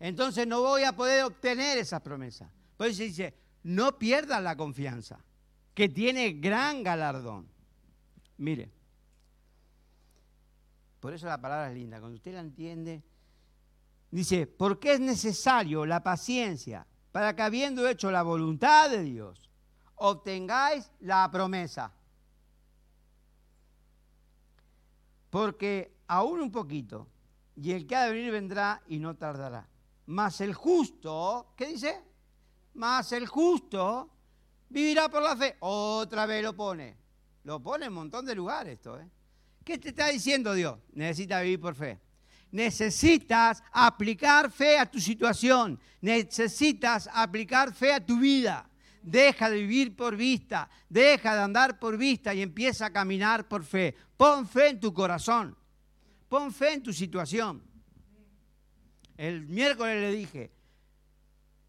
Entonces 0.00 0.46
no 0.46 0.62
voy 0.62 0.84
a 0.84 0.94
poder 0.94 1.24
obtener 1.24 1.78
esa 1.78 2.00
promesa. 2.00 2.50
Por 2.76 2.88
eso 2.88 3.02
dice, 3.02 3.34
no 3.64 3.98
pierdas 3.98 4.42
la 4.42 4.56
confianza, 4.56 5.24
que 5.74 5.88
tiene 5.88 6.32
gran 6.34 6.82
galardón. 6.82 7.48
Mire, 8.38 8.70
por 11.00 11.12
eso 11.12 11.26
la 11.26 11.40
palabra 11.40 11.70
es 11.70 11.76
linda, 11.76 12.00
cuando 12.00 12.16
usted 12.16 12.34
la 12.34 12.40
entiende, 12.40 13.02
dice, 14.10 14.46
porque 14.46 14.94
es 14.94 15.00
necesario 15.00 15.86
la 15.86 16.02
paciencia 16.02 16.86
para 17.12 17.34
que 17.34 17.42
habiendo 17.42 17.88
hecho 17.88 18.10
la 18.10 18.22
voluntad 18.22 18.90
de 18.90 19.02
Dios, 19.02 19.50
obtengáis 19.96 20.90
la 21.00 21.30
promesa. 21.30 21.92
Porque 25.30 25.96
aún 26.06 26.40
un 26.40 26.50
poquito, 26.50 27.08
y 27.56 27.72
el 27.72 27.86
que 27.86 27.96
ha 27.96 28.04
de 28.04 28.12
venir 28.12 28.32
vendrá 28.32 28.82
y 28.86 28.98
no 28.98 29.16
tardará. 29.16 29.68
Mas 30.06 30.40
el 30.40 30.54
justo, 30.54 31.52
¿qué 31.56 31.66
dice? 31.66 32.02
Mas 32.74 33.12
el 33.12 33.26
justo 33.26 34.10
vivirá 34.68 35.08
por 35.08 35.22
la 35.22 35.36
fe. 35.36 35.56
Otra 35.60 36.24
vez 36.24 36.42
lo 36.42 36.54
pone. 36.54 36.96
Lo 37.44 37.60
pone 37.60 37.86
en 37.86 37.92
un 37.92 37.98
montón 37.98 38.24
de 38.24 38.34
lugares 38.34 38.74
esto. 38.74 38.98
¿eh? 38.98 39.08
¿Qué 39.64 39.78
te 39.78 39.90
está 39.90 40.08
diciendo 40.08 40.54
Dios? 40.54 40.78
Necesita 40.92 41.40
vivir 41.40 41.60
por 41.60 41.74
fe. 41.74 42.00
Necesitas 42.50 43.62
aplicar 43.72 44.50
fe 44.50 44.78
a 44.78 44.86
tu 44.86 45.00
situación. 45.00 45.78
Necesitas 46.00 47.08
aplicar 47.12 47.74
fe 47.74 47.92
a 47.92 48.04
tu 48.04 48.18
vida. 48.18 48.68
Deja 49.02 49.50
de 49.50 49.56
vivir 49.56 49.96
por 49.96 50.16
vista. 50.16 50.68
Deja 50.88 51.34
de 51.34 51.42
andar 51.42 51.78
por 51.78 51.96
vista 51.96 52.34
y 52.34 52.42
empieza 52.42 52.86
a 52.86 52.92
caminar 52.92 53.48
por 53.48 53.64
fe. 53.64 53.94
Pon 54.16 54.46
fe 54.46 54.70
en 54.70 54.80
tu 54.80 54.92
corazón. 54.92 55.56
Pon 56.28 56.52
fe 56.52 56.74
en 56.74 56.82
tu 56.82 56.92
situación. 56.92 57.62
El 59.16 59.46
miércoles 59.48 60.00
le 60.00 60.12
dije, 60.12 60.52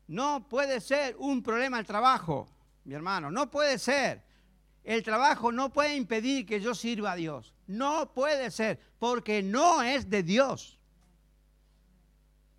no 0.07 0.47
puede 0.47 0.81
ser 0.81 1.15
un 1.17 1.41
problema 1.41 1.79
el 1.79 1.85
trabajo, 1.85 2.47
mi 2.83 2.93
hermano, 2.93 3.31
no 3.31 3.49
puede 3.49 3.77
ser. 3.77 4.23
El 4.83 5.03
trabajo 5.03 5.51
no 5.51 5.71
puede 5.71 5.95
impedir 5.95 6.45
que 6.45 6.59
yo 6.59 6.73
sirva 6.73 7.11
a 7.11 7.15
Dios. 7.15 7.53
No 7.67 8.11
puede 8.13 8.49
ser, 8.49 8.79
porque 8.99 9.41
no 9.41 9.81
es 9.81 10.09
de 10.09 10.21
Dios. 10.23 10.77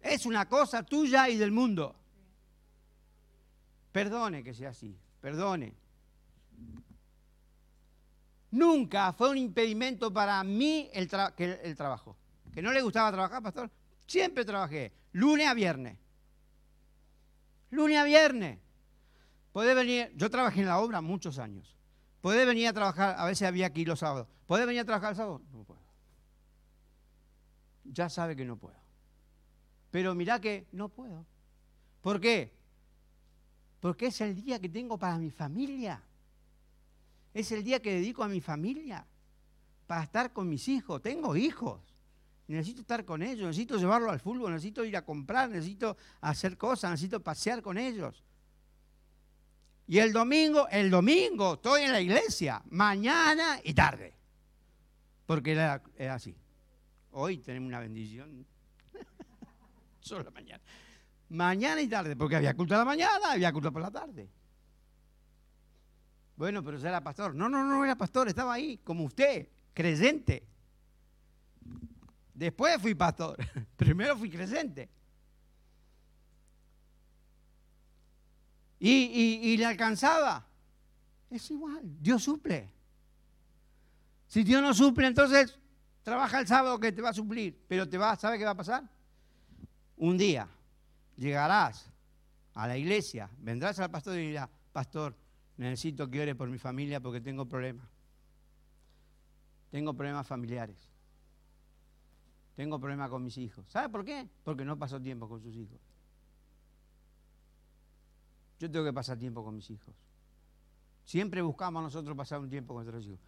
Es 0.00 0.24
una 0.24 0.48
cosa 0.48 0.82
tuya 0.82 1.28
y 1.28 1.36
del 1.36 1.52
mundo. 1.52 1.94
Perdone 3.92 4.42
que 4.42 4.54
sea 4.54 4.70
así, 4.70 4.96
perdone. 5.20 5.74
Nunca 8.52 9.12
fue 9.12 9.30
un 9.30 9.38
impedimento 9.38 10.12
para 10.12 10.42
mí 10.42 10.88
el, 10.92 11.08
trabajo. 11.08 12.16
¿Que 12.52 12.62
no 12.62 12.72
le 12.72 12.82
gustaba 12.82 13.12
trabajar, 13.12 13.42
pastor? 13.42 13.70
Siempre 14.06 14.44
trabajé, 14.44 14.92
lunes 15.12 15.46
a 15.46 15.54
viernes. 15.54 15.98
Lunes 17.70 17.98
a 17.98 18.04
viernes. 18.04 18.58
Podés 19.52 19.74
venir, 19.76 20.12
yo 20.16 20.30
trabajé 20.30 20.60
en 20.60 20.66
la 20.66 20.78
obra 20.78 21.00
muchos 21.00 21.38
años. 21.38 21.76
¿Podés 22.20 22.46
venir 22.46 22.68
a 22.68 22.72
trabajar? 22.72 23.16
A 23.18 23.26
veces 23.26 23.46
había 23.46 23.66
aquí 23.66 23.84
los 23.84 24.00
sábados. 24.00 24.28
¿Podés 24.46 24.66
venir 24.66 24.80
a 24.80 24.84
trabajar 24.84 25.10
el 25.10 25.16
sábado? 25.16 25.42
No 25.52 25.64
puedo. 25.64 25.79
Ya 27.92 28.08
sabe 28.08 28.36
que 28.36 28.44
no 28.44 28.56
puedo. 28.56 28.76
Pero 29.90 30.14
mirá 30.14 30.40
que 30.40 30.66
no 30.72 30.88
puedo. 30.88 31.26
¿Por 32.00 32.20
qué? 32.20 32.52
Porque 33.80 34.06
es 34.06 34.20
el 34.20 34.34
día 34.34 34.60
que 34.60 34.68
tengo 34.68 34.98
para 34.98 35.18
mi 35.18 35.30
familia. 35.30 36.02
Es 37.34 37.50
el 37.52 37.64
día 37.64 37.80
que 37.80 37.94
dedico 37.94 38.22
a 38.22 38.28
mi 38.28 38.40
familia. 38.40 39.06
Para 39.86 40.04
estar 40.04 40.32
con 40.32 40.48
mis 40.48 40.68
hijos. 40.68 41.02
Tengo 41.02 41.34
hijos. 41.34 41.80
Necesito 42.46 42.82
estar 42.82 43.04
con 43.04 43.22
ellos. 43.22 43.48
Necesito 43.48 43.76
llevarlos 43.76 44.10
al 44.10 44.20
fútbol. 44.20 44.52
Necesito 44.52 44.84
ir 44.84 44.96
a 44.96 45.04
comprar. 45.04 45.50
Necesito 45.50 45.96
hacer 46.20 46.56
cosas. 46.56 46.92
Necesito 46.92 47.20
pasear 47.20 47.62
con 47.62 47.76
ellos. 47.78 48.24
Y 49.90 49.98
el 49.98 50.12
domingo, 50.12 50.68
el 50.68 50.88
domingo 50.88 51.54
estoy 51.54 51.82
en 51.82 51.90
la 51.90 52.00
iglesia, 52.00 52.62
mañana 52.70 53.58
y 53.64 53.74
tarde. 53.74 54.14
Porque 55.26 55.50
era, 55.50 55.82
así. 56.12 56.36
Hoy 57.12 57.38
tenemos 57.38 57.68
una 57.68 57.80
bendición. 57.80 58.46
Solo 60.00 60.30
mañana. 60.30 60.62
Mañana 61.28 61.80
y 61.80 61.88
tarde, 61.88 62.16
porque 62.16 62.36
había 62.36 62.54
culto 62.54 62.74
a 62.74 62.78
la 62.78 62.84
mañana, 62.84 63.32
había 63.32 63.52
culto 63.52 63.72
por 63.72 63.82
la 63.82 63.90
tarde. 63.90 64.28
Bueno, 66.36 66.62
pero 66.64 66.78
ya 66.78 66.88
era 66.88 67.02
pastor. 67.02 67.34
No, 67.34 67.48
no, 67.48 67.64
no 67.64 67.84
era 67.84 67.96
pastor, 67.96 68.28
estaba 68.28 68.54
ahí, 68.54 68.78
como 68.78 69.04
usted, 69.04 69.48
creyente. 69.74 70.46
Después 72.34 72.80
fui 72.80 72.94
pastor. 72.94 73.36
Primero 73.76 74.16
fui 74.16 74.30
creyente. 74.30 74.88
y, 78.82 79.56
le 79.58 79.66
alcanzaba. 79.66 80.46
Es 81.28 81.50
igual, 81.50 81.82
Dios 82.00 82.24
suple. 82.24 82.70
Si 84.26 84.42
Dios 84.42 84.62
no 84.62 84.72
suple, 84.72 85.06
entonces 85.06 85.59
trabaja 86.02 86.40
el 86.40 86.46
sábado 86.46 86.78
que 86.78 86.92
te 86.92 87.02
va 87.02 87.10
a 87.10 87.14
suplir, 87.14 87.58
pero 87.68 87.88
te 87.88 87.98
va, 87.98 88.16
¿sabe 88.16 88.38
qué 88.38 88.44
va 88.44 88.52
a 88.52 88.56
pasar? 88.56 88.84
Un 89.96 90.16
día 90.16 90.48
llegarás 91.16 91.90
a 92.54 92.66
la 92.66 92.76
iglesia, 92.76 93.30
vendrás 93.38 93.78
al 93.78 93.90
pastor 93.90 94.18
y 94.18 94.28
dirás, 94.28 94.48
pastor, 94.72 95.14
necesito 95.56 96.10
que 96.10 96.20
ore 96.20 96.34
por 96.34 96.48
mi 96.48 96.58
familia 96.58 97.00
porque 97.00 97.20
tengo 97.20 97.46
problemas. 97.46 97.86
Tengo 99.70 99.94
problemas 99.94 100.26
familiares. 100.26 100.90
Tengo 102.56 102.80
problemas 102.80 103.08
con 103.08 103.22
mis 103.22 103.38
hijos. 103.38 103.64
¿Sabe 103.68 103.88
por 103.88 104.04
qué? 104.04 104.28
Porque 104.44 104.64
no 104.64 104.78
pasó 104.78 105.00
tiempo 105.00 105.28
con 105.28 105.40
sus 105.40 105.54
hijos. 105.56 105.78
Yo 108.58 108.70
tengo 108.70 108.84
que 108.84 108.92
pasar 108.92 109.18
tiempo 109.18 109.42
con 109.42 109.54
mis 109.54 109.70
hijos. 109.70 109.94
Siempre 111.04 111.40
buscamos 111.40 111.82
nosotros 111.82 112.16
pasar 112.16 112.40
un 112.40 112.50
tiempo 112.50 112.74
con 112.74 112.84
nuestros 112.84 113.06
hijos. 113.06 113.20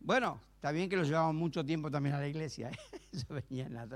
Bueno, 0.00 0.40
está 0.54 0.72
bien 0.72 0.88
que 0.88 0.96
los 0.96 1.08
llevamos 1.08 1.34
mucho 1.34 1.64
tiempo 1.64 1.90
también 1.90 2.14
a 2.14 2.20
la 2.20 2.28
iglesia. 2.28 2.70
¿eh? 2.70 2.78
Eso 3.12 3.26
venía 3.34 3.66
en 3.66 3.74
la. 3.74 3.86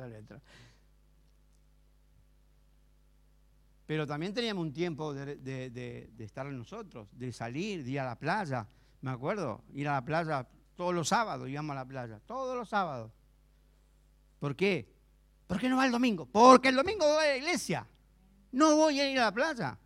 Pero 3.86 4.06
también 4.06 4.32
teníamos 4.32 4.62
un 4.62 4.72
tiempo 4.72 5.12
de, 5.12 5.36
de, 5.36 6.24
estar 6.24 6.46
nosotros, 6.46 7.08
de 7.12 7.32
salir, 7.32 7.84
de 7.84 7.90
ir 7.90 8.00
a 8.00 8.04
la 8.04 8.18
playa. 8.18 8.66
Me 9.00 9.10
acuerdo, 9.10 9.64
ir 9.72 9.88
a 9.88 9.94
la 9.94 10.04
playa 10.04 10.48
todos 10.76 10.94
los 10.94 11.08
sábados, 11.08 11.48
íbamos 11.48 11.72
a 11.72 11.80
la 11.80 11.84
playa, 11.84 12.20
todos 12.20 12.56
los 12.56 12.68
sábados. 12.68 13.12
¿Por 14.38 14.56
qué? 14.56 14.92
¿Por 15.46 15.60
qué 15.60 15.68
no 15.68 15.76
va 15.76 15.86
el 15.86 15.92
domingo? 15.92 16.26
Porque 16.26 16.68
el 16.68 16.76
domingo 16.76 17.04
voy 17.06 17.24
a 17.24 17.28
la 17.28 17.36
iglesia. 17.36 17.86
No 18.52 18.76
voy 18.76 19.00
a 19.00 19.10
ir 19.10 19.18
a 19.18 19.24
la 19.24 19.32
playa. 19.32 19.78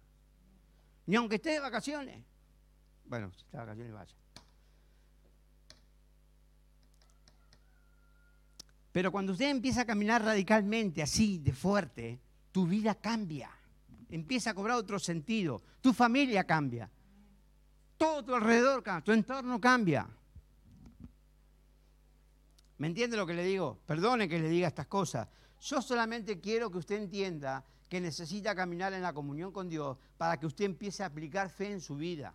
Ni 1.07 1.16
aunque 1.16 1.37
esté 1.37 1.50
de 1.50 1.61
vacaciones. 1.61 2.24
Bueno, 3.05 3.33
si 3.33 3.40
está 3.42 3.59
de 3.59 3.64
vacaciones, 3.64 3.92
vaya. 3.92 4.14
Pero 8.97 9.13
cuando 9.13 9.33
usted 9.33 9.51
empieza 9.51 9.83
a 9.83 9.85
caminar 9.85 10.25
radicalmente, 10.25 11.03
así, 11.03 11.37
de 11.37 11.53
fuerte, 11.53 12.19
tu 12.51 12.67
vida 12.67 12.95
cambia. 12.95 13.51
Empieza 14.09 14.53
a 14.53 14.55
cobrar 14.55 14.79
otro 14.79 14.99
sentido. 14.99 15.61
Tu 15.83 15.93
familia 15.93 16.45
cambia. 16.45 16.91
Todo 17.99 18.25
tu 18.25 18.35
alrededor 18.35 18.83
cambia. 18.83 19.05
Tu 19.05 19.13
entorno 19.13 19.61
cambia. 19.61 20.09
¿Me 22.79 22.87
entiende 22.87 23.19
lo 23.19 23.27
que 23.27 23.35
le 23.35 23.45
digo? 23.45 23.79
Perdone 23.85 24.31
que 24.31 24.39
le 24.39 24.49
diga 24.49 24.69
estas 24.69 24.87
cosas. 24.87 25.29
Yo 25.61 25.83
solamente 25.83 26.41
quiero 26.41 26.71
que 26.71 26.79
usted 26.79 26.97
entienda 26.97 27.63
que 27.91 28.01
necesita 28.01 28.55
caminar 28.55 28.95
en 28.95 29.03
la 29.03 29.13
comunión 29.13 29.53
con 29.53 29.69
Dios 29.69 29.99
para 30.17 30.41
que 30.41 30.47
usted 30.47 30.65
empiece 30.65 31.03
a 31.03 31.09
aplicar 31.09 31.51
fe 31.51 31.71
en 31.71 31.83
su 31.83 31.97
vida. 31.97 32.33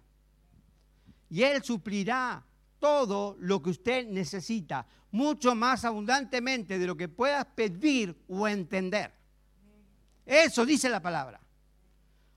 Y 1.27 1.41
Él 1.41 1.63
suplirá 1.63 2.45
todo 2.81 3.37
lo 3.39 3.61
que 3.61 3.69
usted 3.69 4.05
necesita, 4.07 4.85
mucho 5.11 5.55
más 5.55 5.85
abundantemente 5.85 6.77
de 6.77 6.85
lo 6.85 6.97
que 6.97 7.07
puedas 7.07 7.45
pedir 7.45 8.21
o 8.27 8.45
entender. 8.45 9.13
Eso 10.25 10.65
dice 10.65 10.89
la 10.89 11.01
palabra. 11.01 11.39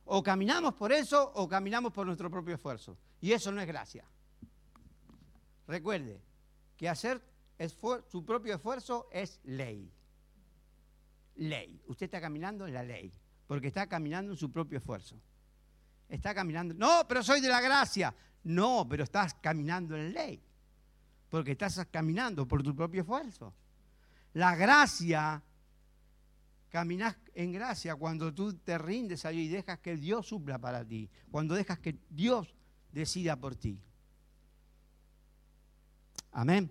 O 0.04 0.22
caminamos 0.22 0.74
por 0.74 0.92
eso 0.92 1.32
o 1.34 1.48
caminamos 1.48 1.92
por 1.92 2.06
nuestro 2.06 2.30
propio 2.30 2.54
esfuerzo. 2.54 2.96
Y 3.20 3.32
eso 3.32 3.50
no 3.50 3.60
es 3.60 3.66
gracia. 3.66 4.04
Recuerde 5.66 6.20
que 6.76 6.88
hacer 6.88 7.20
su 8.06 8.24
propio 8.24 8.54
esfuerzo 8.54 9.08
es 9.10 9.40
ley 9.42 9.90
ley. 11.36 11.80
Usted 11.86 12.06
está 12.06 12.20
caminando 12.20 12.66
en 12.66 12.74
la 12.74 12.82
ley, 12.82 13.12
porque 13.46 13.68
está 13.68 13.86
caminando 13.86 14.32
en 14.32 14.38
su 14.38 14.50
propio 14.50 14.78
esfuerzo. 14.78 15.20
Está 16.08 16.34
caminando, 16.34 16.74
no, 16.74 17.06
pero 17.08 17.22
soy 17.22 17.40
de 17.40 17.48
la 17.48 17.60
gracia. 17.60 18.14
No, 18.44 18.86
pero 18.88 19.04
estás 19.04 19.34
caminando 19.34 19.96
en 19.96 20.12
ley, 20.12 20.42
porque 21.30 21.52
estás 21.52 21.86
caminando 21.90 22.46
por 22.46 22.62
tu 22.62 22.74
propio 22.76 23.00
esfuerzo. 23.00 23.54
La 24.34 24.54
gracia, 24.54 25.42
caminas 26.68 27.16
en 27.34 27.52
gracia 27.52 27.96
cuando 27.96 28.34
tú 28.34 28.52
te 28.52 28.76
rindes 28.76 29.24
a 29.24 29.30
Dios 29.30 29.44
y 29.44 29.48
dejas 29.48 29.78
que 29.78 29.96
Dios 29.96 30.26
supla 30.26 30.58
para 30.58 30.84
ti, 30.84 31.08
cuando 31.30 31.54
dejas 31.54 31.78
que 31.78 31.96
Dios 32.10 32.54
decida 32.92 33.36
por 33.36 33.56
ti. 33.56 33.80
Amén. 36.32 36.70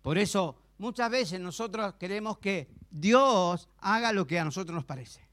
Por 0.00 0.16
eso 0.16 0.56
muchas 0.78 1.10
veces 1.10 1.40
nosotros 1.40 1.94
queremos 1.94 2.38
que 2.38 2.70
Dios 2.90 3.68
haga 3.78 4.12
lo 4.12 4.26
que 4.26 4.38
a 4.38 4.44
nosotros 4.44 4.74
nos 4.74 4.84
parece. 4.84 5.29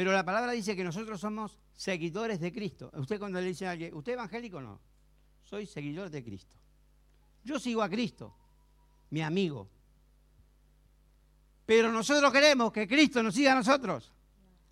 Pero 0.00 0.12
la 0.12 0.24
palabra 0.24 0.52
dice 0.52 0.74
que 0.74 0.82
nosotros 0.82 1.20
somos 1.20 1.58
seguidores 1.74 2.40
de 2.40 2.50
Cristo. 2.50 2.90
Usted 2.94 3.18
cuando 3.18 3.38
le 3.38 3.48
dice 3.48 3.66
a 3.66 3.72
alguien, 3.72 3.94
¿usted 3.94 4.12
evangélico 4.12 4.58
no? 4.58 4.80
Soy 5.42 5.66
seguidor 5.66 6.08
de 6.08 6.24
Cristo. 6.24 6.56
Yo 7.44 7.58
sigo 7.58 7.82
a 7.82 7.88
Cristo, 7.90 8.34
mi 9.10 9.20
amigo. 9.20 9.68
Pero 11.66 11.92
nosotros 11.92 12.32
queremos 12.32 12.72
que 12.72 12.88
Cristo 12.88 13.22
nos 13.22 13.34
siga 13.34 13.52
a 13.52 13.56
nosotros. 13.56 14.10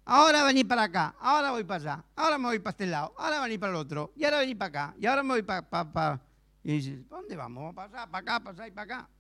Ahora 0.06 0.44
vení 0.44 0.64
para 0.64 0.84
acá, 0.84 1.14
ahora 1.20 1.50
voy 1.50 1.64
para 1.64 1.82
allá, 1.82 2.04
ahora 2.16 2.38
me 2.38 2.44
voy 2.46 2.60
para 2.60 2.70
este 2.70 2.86
lado, 2.86 3.12
ahora 3.18 3.42
vení 3.42 3.58
para 3.58 3.72
el 3.72 3.76
otro, 3.76 4.14
y 4.16 4.24
ahora 4.24 4.38
vení 4.38 4.54
para 4.54 4.68
acá, 4.68 4.96
y 4.98 5.04
ahora 5.04 5.22
me 5.22 5.34
voy 5.34 5.42
para... 5.42 6.22
Y 6.64 6.72
dice, 6.72 7.04
¿dónde 7.06 7.36
vamos? 7.36 7.64
Vamos 7.64 7.74
para 7.74 7.88
allá, 7.88 8.10
para 8.10 8.22
acá, 8.22 8.44
para 8.44 8.56
allá 8.56 8.66
y 8.66 8.70
para 8.70 8.94
acá. 8.94 9.10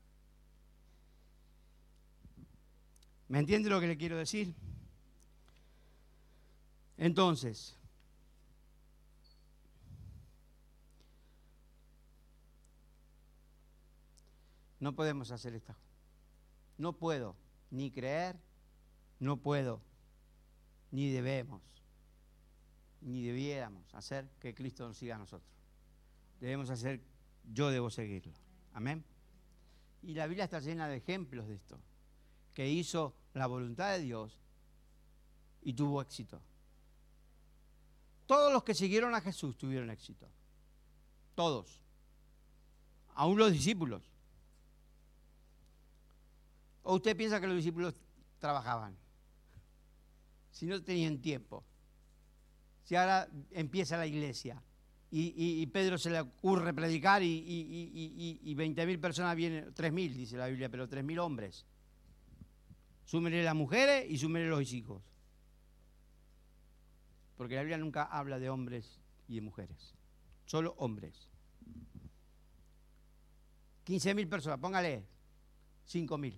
¿Me 3.28 3.40
entiende 3.40 3.68
lo 3.68 3.78
que 3.78 3.88
le 3.88 3.98
quiero 3.98 4.16
decir? 4.16 4.54
Entonces, 6.98 7.76
no 14.80 14.94
podemos 14.94 15.30
hacer 15.30 15.54
esto. 15.54 15.74
No 16.76 16.92
puedo 16.92 17.36
ni 17.70 17.90
creer, 17.90 18.36
no 19.20 19.36
puedo, 19.36 19.80
ni 20.90 21.10
debemos, 21.10 21.62
ni 23.00 23.22
debiéramos 23.22 23.94
hacer 23.94 24.28
que 24.40 24.54
Cristo 24.54 24.86
nos 24.86 24.96
siga 24.96 25.14
a 25.14 25.18
nosotros. 25.18 25.50
Debemos 26.40 26.70
hacer, 26.70 27.00
yo 27.52 27.70
debo 27.70 27.90
seguirlo. 27.90 28.32
Amén. 28.72 29.04
Y 30.02 30.14
la 30.14 30.26
Biblia 30.26 30.44
está 30.44 30.60
llena 30.60 30.88
de 30.88 30.96
ejemplos 30.96 31.46
de 31.46 31.54
esto, 31.54 31.78
que 32.54 32.68
hizo 32.68 33.14
la 33.34 33.46
voluntad 33.46 33.92
de 33.92 34.00
Dios 34.00 34.40
y 35.62 35.74
tuvo 35.74 36.00
éxito. 36.00 36.40
Todos 38.28 38.52
los 38.52 38.62
que 38.62 38.74
siguieron 38.74 39.14
a 39.14 39.22
Jesús 39.22 39.56
tuvieron 39.56 39.88
éxito. 39.88 40.28
Todos. 41.34 41.80
Aún 43.14 43.38
los 43.38 43.50
discípulos. 43.50 44.02
¿O 46.82 46.96
usted 46.96 47.16
piensa 47.16 47.40
que 47.40 47.46
los 47.46 47.56
discípulos 47.56 47.94
trabajaban? 48.38 48.94
Si 50.50 50.66
no 50.66 50.82
tenían 50.84 51.22
tiempo. 51.22 51.64
Si 52.84 52.96
ahora 52.96 53.26
empieza 53.50 53.96
la 53.96 54.06
iglesia 54.06 54.62
y, 55.10 55.66
Pedro 55.68 55.96
se 55.96 56.10
le 56.10 56.20
ocurre 56.20 56.74
predicar 56.74 57.22
y, 57.22 57.28
y, 57.28 58.40
y 58.42 58.54
20.000 58.54 59.00
personas 59.00 59.36
vienen, 59.36 59.74
3.000 59.74 60.12
dice 60.12 60.36
la 60.36 60.48
Biblia, 60.48 60.68
pero 60.68 60.86
3.000 60.86 61.18
hombres. 61.18 61.64
Súmenle 63.06 63.42
las 63.42 63.54
mujeres 63.54 64.04
y 64.10 64.18
súmenle 64.18 64.50
los 64.50 64.70
hijos. 64.74 65.07
Porque 67.38 67.54
la 67.54 67.62
Biblia 67.62 67.78
nunca 67.78 68.02
habla 68.02 68.38
de 68.38 68.50
hombres 68.50 69.00
y 69.28 69.36
de 69.36 69.40
mujeres. 69.40 69.94
Solo 70.44 70.74
hombres. 70.78 71.28
15.000 73.86 74.28
personas, 74.28 74.58
póngale 74.58 75.06
5.000. 75.90 76.34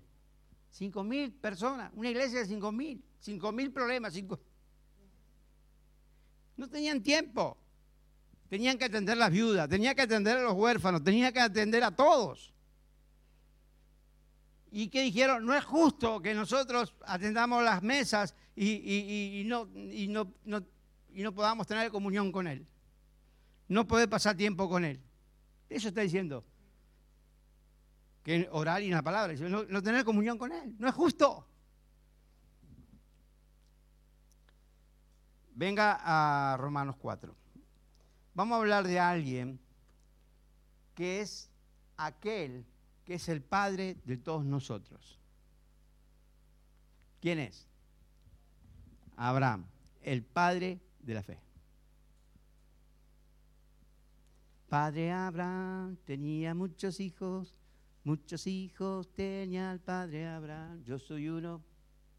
5.000 0.79 1.41
personas, 1.41 1.91
una 1.95 2.11
iglesia 2.11 2.45
de 2.45 2.47
5.000. 2.47 3.03
5.000 3.25 3.73
problemas. 3.73 4.15
No 6.57 6.69
tenían 6.69 7.03
tiempo. 7.03 7.57
Tenían 8.49 8.77
que 8.77 8.85
atender 8.85 9.15
a 9.15 9.21
las 9.21 9.31
viudas, 9.31 9.69
tenían 9.69 9.95
que 9.95 10.03
atender 10.03 10.37
a 10.37 10.43
los 10.43 10.55
huérfanos, 10.55 11.03
tenían 11.03 11.33
que 11.33 11.41
atender 11.41 11.83
a 11.83 11.95
todos. 11.95 12.53
¿Y 14.73 14.89
qué 14.89 15.03
dijeron? 15.03 15.47
No 15.47 15.55
es 15.55 15.65
justo 15.65 16.21
que 16.21 16.35
nosotros 16.35 16.95
atendamos 17.07 17.65
las 17.65 17.83
mesas 17.83 18.35
y, 18.55 19.45
no, 19.47 19.69
no, 20.45 20.65
y 21.13 21.23
no 21.23 21.35
podamos 21.35 21.67
tener 21.67 21.91
comunión 21.91 22.33
con 22.33 22.47
Él. 22.47 22.67
No 23.69 23.87
poder 23.87 24.09
pasar 24.09 24.37
tiempo 24.37 24.69
con 24.69 24.85
Él. 24.85 25.01
Eso 25.69 25.89
está 25.89 26.01
diciendo. 26.01 26.45
Que 28.23 28.49
orar 28.53 28.83
y 28.83 28.89
una 28.89 29.03
palabra, 29.03 29.33
no, 29.35 29.65
no 29.65 29.83
tener 29.83 30.05
comunión 30.05 30.37
con 30.39 30.53
Él. 30.53 30.75
No 30.79 30.89
es 30.89 30.95
justo. 30.95 31.47
Venga 35.55 35.99
a 36.01 36.57
Romanos 36.57 36.97
4. 36.99 37.35
Vamos 38.35 38.57
a 38.57 38.59
hablar 38.61 38.87
de 38.87 38.99
alguien 38.99 39.61
que 40.95 41.21
es 41.21 41.51
aquel 41.97 42.65
que 43.05 43.15
es 43.15 43.29
el 43.29 43.43
Padre 43.43 43.97
de 44.05 44.17
todos 44.17 44.45
nosotros. 44.45 45.19
¿Quién 47.21 47.39
es? 47.39 47.67
Abraham, 49.17 49.67
el 50.03 50.23
Padre 50.23 50.81
de 51.03 51.15
la 51.15 51.23
fe. 51.23 51.39
Padre 54.69 55.11
Abraham 55.11 55.97
tenía 56.05 56.55
muchos 56.55 57.01
hijos, 57.01 57.55
muchos 58.05 58.47
hijos 58.47 59.13
tenía 59.13 59.73
el 59.73 59.81
padre 59.81 60.29
Abraham. 60.29 60.85
Yo 60.85 60.99
soy 60.99 61.29
uno, 61.29 61.63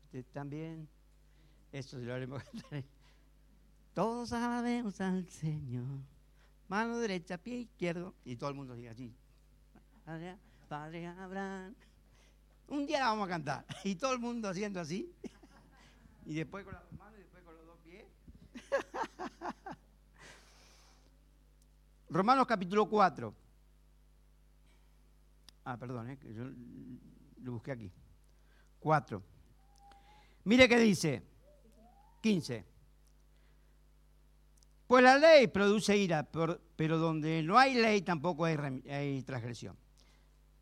usted 0.03 0.25
también. 0.33 0.89
Eso 1.71 1.97
se 1.97 2.05
lo 2.05 2.13
haremos 2.13 2.43
Todos 3.93 4.29
sabemos 4.29 4.99
al 4.99 5.27
Señor. 5.29 5.99
Mano 6.67 6.97
derecha, 6.99 7.37
pie 7.37 7.59
izquierdo. 7.59 8.13
Y 8.23 8.35
todo 8.35 8.49
el 8.49 8.55
mundo 8.55 8.75
sigue 8.75 8.89
así. 8.89 9.13
Padre 10.69 11.07
Abraham. 11.07 11.75
Un 12.67 12.85
día 12.85 12.99
la 12.99 13.07
vamos 13.07 13.27
a 13.27 13.29
cantar. 13.29 13.65
Y 13.83 13.95
todo 13.95 14.13
el 14.13 14.19
mundo 14.19 14.47
haciendo 14.49 14.79
así. 14.79 15.13
Y 16.25 16.35
después 16.35 16.63
con 16.63 16.73
las 16.73 16.91
manos 16.93 17.15
y 17.17 17.23
después 17.23 17.43
con 17.43 17.55
los 17.57 17.65
dos 17.65 17.79
pies. 17.83 18.05
Romanos 22.09 22.45
capítulo 22.45 22.89
4. 22.89 23.33
Ah, 25.65 25.77
perdón, 25.77 26.09
eh, 26.09 26.17
lo 27.43 27.51
busqué 27.53 27.71
aquí. 27.71 27.91
4. 28.79 29.21
Mire 30.43 30.67
qué 30.67 30.79
dice. 30.79 31.23
15. 32.21 32.65
Pues 34.87 35.03
la 35.03 35.17
ley 35.17 35.47
produce 35.47 35.95
ira, 35.95 36.27
pero 36.75 36.97
donde 36.97 37.41
no 37.43 37.57
hay 37.57 37.75
ley 37.75 38.01
tampoco 38.01 38.43
hay, 38.43 39.23
transgresión. 39.23 39.77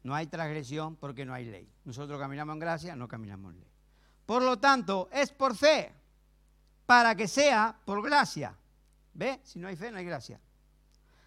No 0.04 0.14
hay 0.14 0.28
transgresión 0.28 0.98
porque 0.98 1.26
no 1.26 1.34
hay 1.34 1.46
ley. 1.46 1.68
Nosotros 1.84 2.20
caminamos 2.20 2.54
en 2.54 2.60
gracia, 2.60 2.96
no 2.96 3.08
caminamos 3.08 3.54
en 3.54 3.62
ley. 3.62 3.70
Por 4.28 4.44
lo 4.44 4.60
tanto, 4.60 5.10
es 5.12 5.32
por 5.32 5.56
fe, 5.56 5.92
para 6.90 7.14
que 7.14 7.28
sea 7.28 7.78
por 7.86 8.02
gracia. 8.02 8.58
¿Ve? 9.14 9.42
Si 9.44 9.60
no 9.60 9.68
hay 9.68 9.76
fe, 9.76 9.92
no 9.92 10.00
hay 10.00 10.06
gracia. 10.06 10.42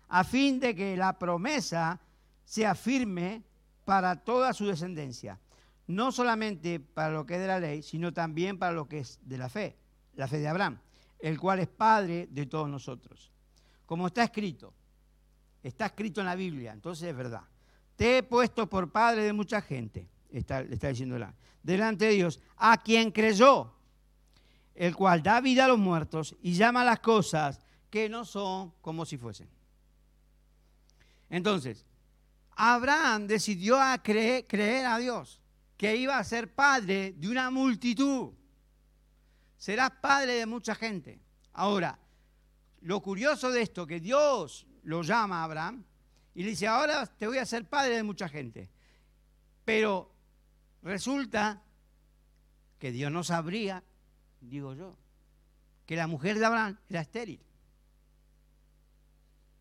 A 0.09 0.25
fin 0.25 0.59
de 0.59 0.75
que 0.75 0.96
la 0.96 1.16
promesa 1.16 2.01
sea 2.44 2.75
firme 2.75 3.44
para 3.85 4.16
toda 4.16 4.53
su 4.53 4.66
descendencia. 4.66 5.38
No 5.87 6.11
solamente 6.11 6.81
para 6.81 7.12
lo 7.12 7.25
que 7.25 7.35
es 7.35 7.40
de 7.40 7.46
la 7.46 7.61
ley, 7.61 7.83
sino 7.83 8.12
también 8.12 8.59
para 8.59 8.72
lo 8.72 8.88
que 8.88 8.98
es 8.98 9.20
de 9.22 9.38
la 9.38 9.48
fe, 9.48 9.77
la 10.14 10.27
fe 10.27 10.38
de 10.38 10.48
Abraham 10.48 10.81
el 11.22 11.38
cual 11.38 11.61
es 11.61 11.68
Padre 11.68 12.29
de 12.31 12.46
todos 12.46 12.68
nosotros. 12.68 13.31
Como 13.87 14.09
está 14.09 14.25
escrito, 14.25 14.75
está 15.62 15.87
escrito 15.87 16.20
en 16.20 16.27
la 16.27 16.35
Biblia, 16.35 16.72
entonces 16.72 17.09
es 17.09 17.16
verdad. 17.16 17.44
Te 17.94 18.18
he 18.18 18.22
puesto 18.25 18.68
por 18.68 18.90
Padre 18.90 19.22
de 19.22 19.33
mucha 19.33 19.62
gente, 19.62 20.09
está, 20.31 20.62
está 20.62 20.88
diciendo 20.88 21.16
la, 21.18 21.33
delante 21.62 22.07
de 22.07 22.12
Dios, 22.14 22.40
a 22.57 22.77
quien 22.83 23.12
creyó, 23.12 23.72
el 24.75 24.95
cual 24.97 25.23
da 25.23 25.41
vida 25.41 25.65
a 25.65 25.69
los 25.69 25.79
muertos 25.79 26.37
y 26.43 26.55
llama 26.55 26.83
a 26.83 26.85
las 26.85 27.01
cosas 27.01 27.61
que 27.91 28.09
no 28.09 28.25
son 28.25 28.73
como 28.81 29.05
si 29.05 29.19
fuesen. 29.19 29.49
Entonces, 31.29 31.85
Abraham 32.57 33.27
decidió 33.27 33.81
a 33.81 34.03
creer, 34.03 34.87
a 34.87 34.99
Dios, 34.99 35.41
que 35.77 35.97
iba 35.97 36.19
a 36.19 36.25
ser 36.25 36.55
padre 36.55 37.13
de 37.17 37.29
una 37.29 37.51
multitud 37.51 38.33
serás 39.63 39.93
padre 40.01 40.33
de 40.33 40.47
mucha 40.47 40.75
gente. 40.75 41.21
Ahora, 41.53 41.97
lo 42.81 43.01
curioso 43.01 43.53
de 43.53 43.63
esto, 43.63 43.87
que 43.87 44.01
Dios 44.01 44.67
lo 44.83 45.03
llama 45.03 45.41
a 45.41 45.45
Abraham 45.45 45.85
y 46.35 46.43
le 46.43 46.49
dice, 46.49 46.67
ahora 46.67 47.07
te 47.07 47.29
voy 47.29 47.39
a 47.39 47.47
ser 47.47 47.69
padre 47.69 47.95
de 47.95 48.03
mucha 48.03 48.29
gente. 48.29 48.69
Pero 49.65 50.13
resulta 50.83 51.63
que 52.81 52.91
Dios 52.91 53.13
no 53.13 53.23
sabría, 53.23 53.85
digo 54.42 54.74
yo, 54.74 54.96
que 55.87 55.96
la 55.96 56.07
mujer 56.07 56.38
de 56.38 56.46
Abraham 56.46 56.78
era 56.88 57.00
estéril. 57.00 57.40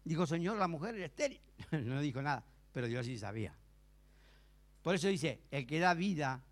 Dijo, 0.03 0.25
Señor, 0.25 0.57
la 0.57 0.67
mujer 0.67 0.95
era 0.95 1.05
estéril. 1.05 1.39
no 1.71 2.01
dijo 2.01 2.21
nada, 2.21 2.43
pero 2.73 2.87
Dios 2.87 3.05
sí 3.05 3.17
sabía. 3.17 3.55
Por 4.81 4.95
eso 4.95 5.07
dice, 5.07 5.41
el 5.51 5.67
que 5.67 5.79
da 5.79 5.93
vida, 5.93 6.43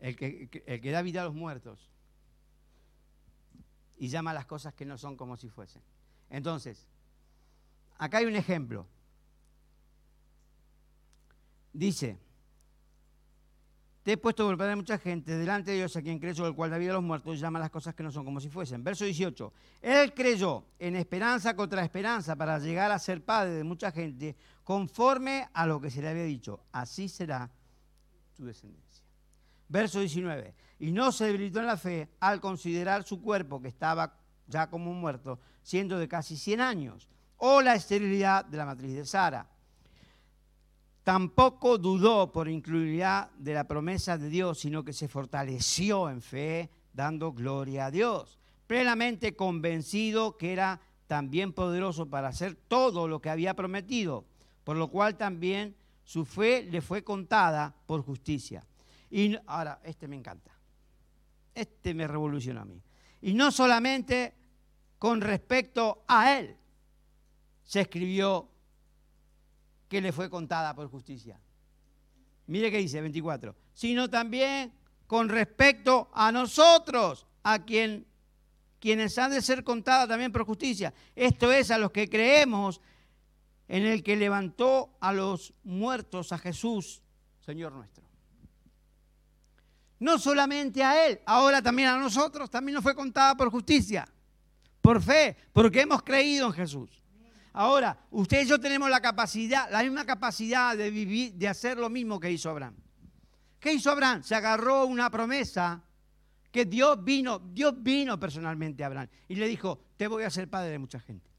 el 0.00 0.16
que, 0.16 0.62
el 0.66 0.80
que 0.80 0.90
da 0.90 1.02
vida 1.02 1.22
a 1.22 1.24
los 1.24 1.34
muertos, 1.34 1.90
y 3.98 4.08
llama 4.08 4.32
a 4.32 4.34
las 4.34 4.46
cosas 4.46 4.74
que 4.74 4.84
no 4.84 4.98
son 4.98 5.16
como 5.16 5.36
si 5.36 5.48
fuesen. 5.48 5.80
Entonces, 6.28 6.88
acá 7.98 8.18
hay 8.18 8.24
un 8.24 8.34
ejemplo. 8.34 8.88
Dice, 11.72 12.18
te 14.02 14.12
he 14.12 14.16
puesto 14.16 14.46
por 14.46 14.58
padre 14.58 14.76
mucha 14.76 14.98
gente 14.98 15.36
delante 15.36 15.70
de 15.70 15.78
Dios 15.78 15.96
a 15.96 16.02
quien 16.02 16.18
creyó, 16.18 16.46
el 16.46 16.54
cual 16.54 16.70
da 16.70 16.78
vida 16.78 16.90
a 16.90 16.94
los 16.94 17.02
muertos 17.02 17.38
llama 17.38 17.58
las 17.58 17.70
cosas 17.70 17.94
que 17.94 18.02
no 18.02 18.10
son 18.10 18.24
como 18.24 18.40
si 18.40 18.48
fuesen. 18.48 18.82
Verso 18.82 19.04
18. 19.04 19.52
Él 19.80 20.12
creyó 20.14 20.64
en 20.78 20.96
esperanza 20.96 21.54
contra 21.54 21.84
esperanza 21.84 22.34
para 22.36 22.58
llegar 22.58 22.90
a 22.90 22.98
ser 22.98 23.24
padre 23.24 23.52
de 23.52 23.64
mucha 23.64 23.92
gente, 23.92 24.36
conforme 24.64 25.48
a 25.52 25.66
lo 25.66 25.80
que 25.80 25.90
se 25.90 26.02
le 26.02 26.08
había 26.08 26.24
dicho. 26.24 26.64
Así 26.72 27.08
será 27.08 27.50
tu 28.34 28.44
descendencia. 28.44 29.04
Verso 29.68 30.00
19 30.00 30.54
y 30.82 30.90
no 30.90 31.12
se 31.12 31.26
debilitó 31.26 31.60
en 31.60 31.66
la 31.66 31.76
fe 31.76 32.08
al 32.18 32.40
considerar 32.40 33.04
su 33.04 33.22
cuerpo, 33.22 33.62
que 33.62 33.68
estaba 33.68 34.18
ya 34.48 34.68
como 34.68 34.92
muerto, 34.92 35.38
siendo 35.62 35.96
de 35.96 36.08
casi 36.08 36.36
100 36.36 36.60
años, 36.60 37.08
o 37.36 37.62
la 37.62 37.76
esterilidad 37.76 38.44
de 38.44 38.56
la 38.56 38.66
matriz 38.66 38.92
de 38.92 39.06
Sara. 39.06 39.48
Tampoco 41.04 41.78
dudó 41.78 42.32
por 42.32 42.48
incluirá 42.48 43.30
de 43.38 43.54
la 43.54 43.64
promesa 43.64 44.18
de 44.18 44.28
Dios, 44.28 44.60
sino 44.60 44.84
que 44.84 44.92
se 44.92 45.08
fortaleció 45.08 46.08
en 46.10 46.20
fe, 46.20 46.70
dando 46.92 47.32
gloria 47.32 47.86
a 47.86 47.90
Dios, 47.90 48.38
plenamente 48.66 49.34
convencido 49.34 50.36
que 50.36 50.52
era 50.52 50.80
también 51.06 51.52
poderoso 51.52 52.08
para 52.08 52.28
hacer 52.28 52.54
todo 52.54 53.08
lo 53.08 53.20
que 53.20 53.30
había 53.30 53.54
prometido, 53.54 54.24
por 54.64 54.76
lo 54.76 54.88
cual 54.88 55.16
también 55.16 55.76
su 56.04 56.24
fe 56.24 56.62
le 56.64 56.80
fue 56.80 57.02
contada 57.02 57.74
por 57.86 58.02
justicia. 58.02 58.66
Y 59.10 59.36
ahora, 59.46 59.80
este 59.84 60.08
me 60.08 60.16
encanta. 60.16 60.50
Este 61.54 61.92
me 61.92 62.06
revoluciona 62.06 62.62
a 62.62 62.64
mí. 62.64 62.82
Y 63.20 63.34
no 63.34 63.50
solamente 63.52 64.34
con 64.98 65.20
respecto 65.20 66.04
a 66.08 66.38
él 66.38 66.56
se 67.64 67.82
escribió 67.82 68.48
que 69.92 70.00
le 70.00 70.10
fue 70.10 70.30
contada 70.30 70.74
por 70.74 70.88
justicia. 70.88 71.38
Mire 72.46 72.70
qué 72.70 72.78
dice 72.78 73.02
24. 73.02 73.54
Sino 73.74 74.08
también 74.08 74.72
con 75.06 75.28
respecto 75.28 76.10
a 76.14 76.32
nosotros, 76.32 77.26
a 77.42 77.62
quien, 77.62 78.06
quienes 78.80 79.18
han 79.18 79.32
de 79.32 79.42
ser 79.42 79.62
contadas 79.62 80.08
también 80.08 80.32
por 80.32 80.46
justicia. 80.46 80.94
Esto 81.14 81.52
es 81.52 81.70
a 81.70 81.76
los 81.76 81.90
que 81.90 82.08
creemos 82.08 82.80
en 83.68 83.84
el 83.84 84.02
que 84.02 84.16
levantó 84.16 84.96
a 84.98 85.12
los 85.12 85.52
muertos 85.62 86.32
a 86.32 86.38
Jesús, 86.38 87.02
Señor 87.44 87.72
nuestro. 87.72 88.02
No 89.98 90.18
solamente 90.18 90.82
a 90.82 91.06
Él, 91.06 91.20
ahora 91.26 91.60
también 91.60 91.88
a 91.88 91.98
nosotros, 91.98 92.48
también 92.48 92.76
nos 92.76 92.82
fue 92.82 92.94
contada 92.94 93.36
por 93.36 93.50
justicia, 93.50 94.08
por 94.80 95.02
fe, 95.02 95.36
porque 95.52 95.82
hemos 95.82 96.02
creído 96.02 96.46
en 96.46 96.54
Jesús. 96.54 97.01
Ahora, 97.54 97.98
usted 98.10 98.44
y 98.44 98.48
yo 98.48 98.58
tenemos 98.58 98.88
la 98.88 99.00
capacidad, 99.00 99.70
la 99.70 99.82
misma 99.82 100.06
capacidad 100.06 100.76
de 100.76 100.90
vivir, 100.90 101.34
de 101.34 101.48
hacer 101.48 101.76
lo 101.76 101.90
mismo 101.90 102.18
que 102.18 102.30
hizo 102.30 102.48
Abraham. 102.48 102.74
¿Qué 103.60 103.74
hizo 103.74 103.90
Abraham? 103.90 104.22
Se 104.22 104.34
agarró 104.34 104.86
una 104.86 105.10
promesa 105.10 105.82
que 106.50 106.64
Dios 106.64 107.02
vino, 107.04 107.38
Dios 107.38 107.74
vino 107.82 108.18
personalmente 108.18 108.82
a 108.82 108.86
Abraham 108.86 109.08
y 109.28 109.34
le 109.34 109.46
dijo, 109.48 109.84
te 109.96 110.06
voy 110.06 110.24
a 110.24 110.30
ser 110.30 110.48
padre 110.48 110.70
de 110.70 110.78
mucha 110.78 110.98
gente. 110.98 111.30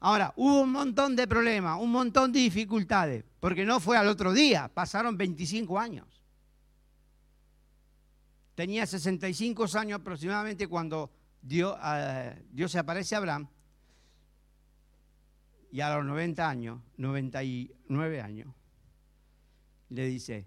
Ahora, 0.00 0.34
hubo 0.36 0.60
un 0.60 0.70
montón 0.72 1.16
de 1.16 1.26
problemas, 1.26 1.80
un 1.80 1.90
montón 1.90 2.30
de 2.30 2.38
dificultades, 2.40 3.24
porque 3.40 3.64
no 3.64 3.80
fue 3.80 3.96
al 3.96 4.06
otro 4.06 4.34
día, 4.34 4.68
pasaron 4.72 5.16
25 5.16 5.78
años. 5.78 6.22
Tenía 8.54 8.86
65 8.86 9.66
años 9.78 10.00
aproximadamente 10.00 10.68
cuando 10.68 11.10
Dios, 11.40 11.74
eh, 11.82 12.44
Dios 12.50 12.70
se 12.70 12.78
aparece 12.78 13.14
a 13.14 13.18
Abraham 13.18 13.48
y 15.74 15.80
a 15.80 15.92
los 15.92 16.04
90 16.04 16.48
años, 16.48 16.80
99 16.98 18.20
años, 18.20 18.54
le 19.88 20.06
dice, 20.06 20.46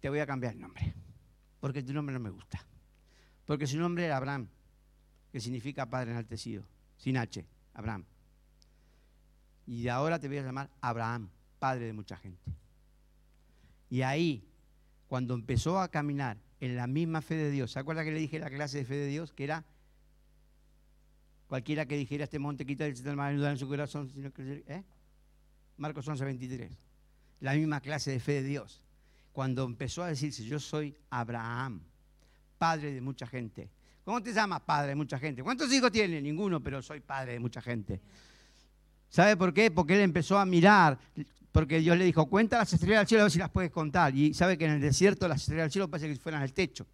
te 0.00 0.08
voy 0.08 0.20
a 0.20 0.26
cambiar 0.26 0.54
el 0.54 0.60
nombre, 0.60 0.94
porque 1.60 1.82
tu 1.82 1.92
nombre 1.92 2.14
no 2.14 2.18
me 2.18 2.30
gusta. 2.30 2.66
Porque 3.44 3.66
su 3.66 3.76
nombre 3.76 4.06
era 4.06 4.16
Abraham, 4.16 4.48
que 5.30 5.38
significa 5.38 5.84
padre 5.84 6.12
enaltecido, 6.12 6.64
sin 6.96 7.18
H, 7.18 7.44
Abraham. 7.74 8.06
Y 9.66 9.82
de 9.82 9.90
ahora 9.90 10.18
te 10.18 10.28
voy 10.28 10.38
a 10.38 10.44
llamar 10.44 10.70
Abraham, 10.80 11.28
padre 11.58 11.84
de 11.84 11.92
mucha 11.92 12.16
gente. 12.16 12.50
Y 13.90 14.00
ahí, 14.00 14.48
cuando 15.08 15.34
empezó 15.34 15.78
a 15.78 15.90
caminar 15.90 16.38
en 16.60 16.74
la 16.74 16.86
misma 16.86 17.20
fe 17.20 17.34
de 17.34 17.50
Dios, 17.50 17.72
¿se 17.72 17.80
acuerda 17.80 18.02
que 18.02 18.12
le 18.12 18.18
dije 18.18 18.38
la 18.38 18.48
clase 18.48 18.78
de 18.78 18.86
fe 18.86 18.94
de 18.94 19.08
Dios? 19.08 19.34
Que 19.34 19.44
era 19.44 19.66
Cualquiera 21.48 21.86
que 21.86 21.96
dijera 21.96 22.24
este 22.24 22.38
monte 22.38 22.66
quita 22.66 22.84
el 22.84 23.20
ayudar 23.20 23.52
en 23.52 23.58
su 23.58 23.66
corazón, 23.66 24.12
¿eh? 24.36 24.84
Marcos 25.78 26.06
11, 26.06 26.24
23. 26.24 26.70
La 27.40 27.54
misma 27.54 27.80
clase 27.80 28.10
de 28.10 28.20
fe 28.20 28.32
de 28.34 28.42
Dios. 28.42 28.82
Cuando 29.32 29.64
empezó 29.64 30.02
a 30.02 30.08
decirse, 30.08 30.44
yo 30.44 30.60
soy 30.60 30.94
Abraham, 31.08 31.80
padre 32.58 32.92
de 32.92 33.00
mucha 33.00 33.26
gente. 33.26 33.70
¿Cómo 34.04 34.22
te 34.22 34.32
llamas? 34.32 34.60
Padre 34.60 34.88
de 34.88 34.94
mucha 34.94 35.18
gente. 35.18 35.42
¿Cuántos 35.42 35.72
hijos 35.72 35.90
tiene? 35.90 36.20
Ninguno, 36.20 36.60
pero 36.62 36.82
soy 36.82 37.00
padre 37.00 37.32
de 37.32 37.40
mucha 37.40 37.62
gente. 37.62 38.00
¿Sabe 39.08 39.36
por 39.36 39.54
qué? 39.54 39.70
Porque 39.70 39.94
él 39.94 40.00
empezó 40.00 40.38
a 40.38 40.44
mirar, 40.44 40.98
porque 41.50 41.78
Dios 41.78 41.96
le 41.96 42.04
dijo, 42.04 42.26
cuenta 42.26 42.58
las 42.58 42.70
estrellas 42.74 43.00
del 43.00 43.08
cielo 43.08 43.22
a 43.22 43.24
ver 43.24 43.32
si 43.32 43.38
las 43.38 43.50
puedes 43.50 43.70
contar. 43.70 44.14
Y 44.14 44.34
sabe 44.34 44.58
que 44.58 44.66
en 44.66 44.72
el 44.72 44.80
desierto 44.82 45.26
las 45.26 45.40
estrellas 45.40 45.64
del 45.64 45.72
cielo 45.72 45.88
parece 45.88 46.08
que 46.08 46.16
fueran 46.16 46.42
al 46.42 46.52
techo. 46.52 46.86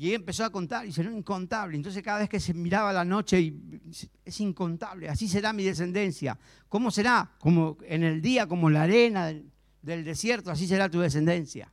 Y 0.00 0.14
empezó 0.14 0.44
a 0.44 0.50
contar 0.50 0.86
y 0.86 0.92
será 0.92 1.10
incontable. 1.10 1.76
Entonces 1.76 2.04
cada 2.04 2.20
vez 2.20 2.28
que 2.28 2.38
se 2.38 2.54
miraba 2.54 2.92
la 2.92 3.04
noche, 3.04 3.40
y, 3.40 3.80
es 4.24 4.40
incontable, 4.40 5.08
así 5.08 5.26
será 5.26 5.52
mi 5.52 5.64
descendencia. 5.64 6.38
¿Cómo 6.68 6.92
será? 6.92 7.32
Como 7.40 7.76
en 7.82 8.04
el 8.04 8.22
día, 8.22 8.46
como 8.46 8.70
la 8.70 8.82
arena 8.82 9.26
del, 9.26 10.04
desierto, 10.04 10.52
así 10.52 10.68
será 10.68 10.88
tu 10.88 11.00
descendencia. 11.00 11.72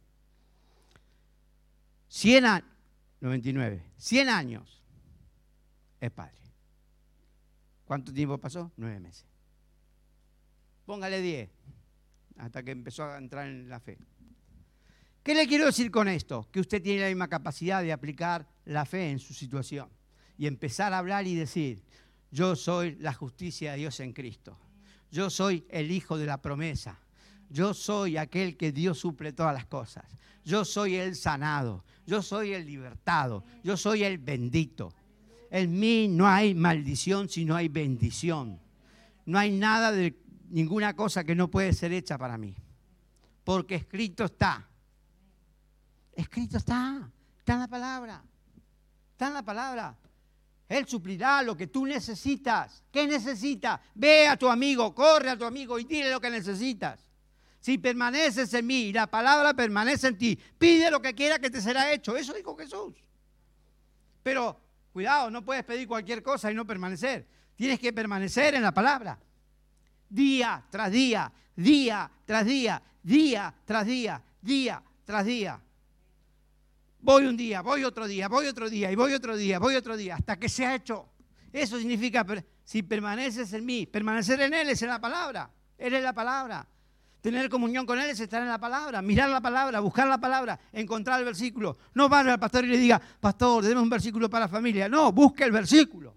100 2.08 2.46
años, 2.46 2.70
99, 3.22 3.84
100 3.96 4.30
años 4.30 4.82
es 6.02 6.10
padre. 6.10 6.42
¿Cuánto 7.86 8.12
tiempo 8.12 8.40
pasó? 8.40 8.72
Nueve 8.76 9.00
meses. 9.00 9.28
Póngale 10.88 11.22
10, 11.22 11.52
hasta 12.38 12.64
que 12.64 12.72
empezó 12.72 13.04
a 13.04 13.20
entrar 13.20 13.46
en 13.46 13.70
la 13.70 13.80
fe. 13.80 14.00
¿Qué 15.26 15.34
le 15.34 15.48
quiero 15.48 15.66
decir 15.66 15.90
con 15.90 16.08
esto? 16.08 16.48
Que 16.52 16.60
usted 16.60 16.84
tiene 16.84 17.02
la 17.02 17.08
misma 17.08 17.28
capacidad 17.28 17.82
de 17.82 17.92
aplicar 17.92 18.48
la 18.64 18.86
fe 18.86 19.10
en 19.10 19.18
su 19.18 19.34
situación 19.34 19.90
y 20.38 20.46
empezar 20.46 20.94
a 20.94 21.00
hablar 21.00 21.26
y 21.26 21.34
decir, 21.34 21.84
yo 22.30 22.56
soy 22.56 22.96
la 23.00 23.12
justicia 23.12 23.72
de 23.72 23.80
Dios 23.80 24.00
en 24.02 24.14
Cristo. 24.14 24.56
Yo 25.10 25.32
soy 25.32 25.66
el 25.70 25.90
hijo 25.90 26.20
de 26.20 26.28
la 26.28 26.44
promesa. 26.44 27.00
Yo 27.50 27.74
soy 27.74 28.18
aquel 28.18 28.56
que 28.56 28.72
Dios 28.72 29.00
suple 29.00 29.34
todas 29.34 29.56
las 29.56 29.66
cosas. 29.66 30.06
Yo 30.44 30.64
soy 30.64 30.98
el 30.98 31.16
sanado. 31.16 31.84
Yo 32.06 32.22
soy 32.22 32.54
el 32.54 32.68
libertado. 32.68 33.44
Yo 33.64 33.78
soy 33.78 34.04
el 34.04 34.20
bendito. 34.20 34.94
En 35.50 35.80
mí 35.80 36.08
no 36.08 36.28
hay 36.28 36.54
maldición, 36.54 37.30
sino 37.30 37.56
hay 37.56 37.68
bendición. 37.68 38.60
No 39.26 39.40
hay 39.40 39.50
nada 39.50 39.92
de 39.92 40.16
ninguna 40.52 40.96
cosa 40.96 41.24
que 41.24 41.34
no 41.34 41.50
puede 41.50 41.74
ser 41.74 41.94
hecha 41.94 42.16
para 42.16 42.38
mí. 42.38 42.54
Porque 43.44 43.74
escrito 43.74 44.26
está 44.26 44.70
Escrito 46.16 46.58
está, 46.58 47.10
está 47.38 47.54
en 47.54 47.60
la 47.60 47.68
palabra, 47.68 48.24
está 49.12 49.28
en 49.28 49.34
la 49.34 49.44
palabra. 49.44 49.96
Él 50.68 50.88
suplirá 50.88 51.44
lo 51.44 51.56
que 51.56 51.68
tú 51.68 51.86
necesitas. 51.86 52.82
¿Qué 52.92 53.06
necesitas? 53.06 53.80
Ve 53.94 54.28
a 54.28 54.38
tu 54.38 54.50
amigo, 54.50 54.96
corre 54.96 55.30
a 55.30 55.38
tu 55.38 55.46
amigo 55.46 55.78
y 55.78 55.84
dile 55.84 56.10
lo 56.10 56.20
que 56.20 56.30
necesitas. 56.30 57.00
Si 57.60 57.78
permaneces 57.78 58.54
en 58.54 58.66
mí 58.66 58.82
y 58.84 58.94
la 58.94 59.08
palabra 59.08 59.54
permanece 59.54 60.08
en 60.08 60.18
ti, 60.18 60.40
pide 60.58 60.90
lo 60.90 61.02
que 61.02 61.14
quiera 61.14 61.38
que 61.40 61.50
te 61.50 61.62
será 61.62 61.92
hecho. 61.92 62.16
Eso 62.16 62.34
dijo 62.34 62.56
Jesús. 62.56 62.94
Pero 64.24 64.60
cuidado, 64.92 65.30
no 65.30 65.44
puedes 65.44 65.64
pedir 65.64 65.88
cualquier 65.88 66.24
cosa 66.24 66.52
y 66.52 66.56
no 66.56 66.66
permanecer. 66.66 67.28
Tienes 67.56 67.80
que 67.80 67.94
permanecer 67.94 68.56
en 68.56 68.64
la 68.64 68.72
palabra. 68.72 69.20
Día 70.10 70.64
tras 70.70 70.92
día, 70.92 71.32
día 71.56 72.10
tras 72.26 72.46
día, 72.46 72.82
día 73.04 73.54
tras 73.66 73.86
día, 73.86 74.22
día 74.42 74.84
tras 75.04 75.26
día. 75.26 75.62
Voy 77.06 77.28
un 77.28 77.38
día, 77.38 77.62
voy 77.62 77.84
otro 77.84 78.08
día, 78.08 78.28
voy 78.28 78.48
otro 78.48 78.68
día, 78.68 78.92
y 78.92 78.96
voy 78.96 79.14
otro 79.14 79.38
día, 79.38 79.60
voy 79.60 79.76
otro 79.76 79.96
día, 79.96 80.16
hasta 80.16 80.40
que 80.40 80.50
se 80.50 80.66
ha 80.66 80.74
hecho. 80.74 81.08
Eso 81.54 81.78
significa, 81.78 82.26
si 82.64 82.82
permaneces 82.82 83.54
en 83.54 83.64
mí, 83.64 83.86
permanecer 83.86 84.42
en 84.42 84.56
Él 84.56 84.70
es 84.70 84.82
en 84.82 84.90
la 84.90 85.00
palabra. 85.00 85.52
Él 85.78 85.94
es 85.94 86.02
la 86.02 86.14
palabra. 86.14 86.68
Tener 87.22 87.48
comunión 87.48 87.86
con 87.86 88.00
Él 88.00 88.10
es 88.10 88.20
estar 88.20 88.42
en 88.42 88.48
la 88.48 88.58
palabra, 88.58 89.04
mirar 89.04 89.30
la 89.30 89.40
palabra, 89.40 89.82
buscar 89.82 90.08
la 90.08 90.18
palabra, 90.18 90.60
encontrar 90.74 91.20
el 91.20 91.26
versículo. 91.26 91.78
No 91.94 92.10
vaya 92.10 92.34
al 92.34 92.40
pastor 92.40 92.66
y 92.66 92.70
le 92.70 92.78
diga, 92.80 93.00
pastor, 93.20 93.64
deme 93.64 93.82
un 93.82 93.90
versículo 93.90 94.28
para 94.28 94.46
la 94.46 94.50
familia. 94.50 94.90
No, 94.90 95.12
busque 95.12 95.44
el 95.44 95.52
versículo. 95.52 96.16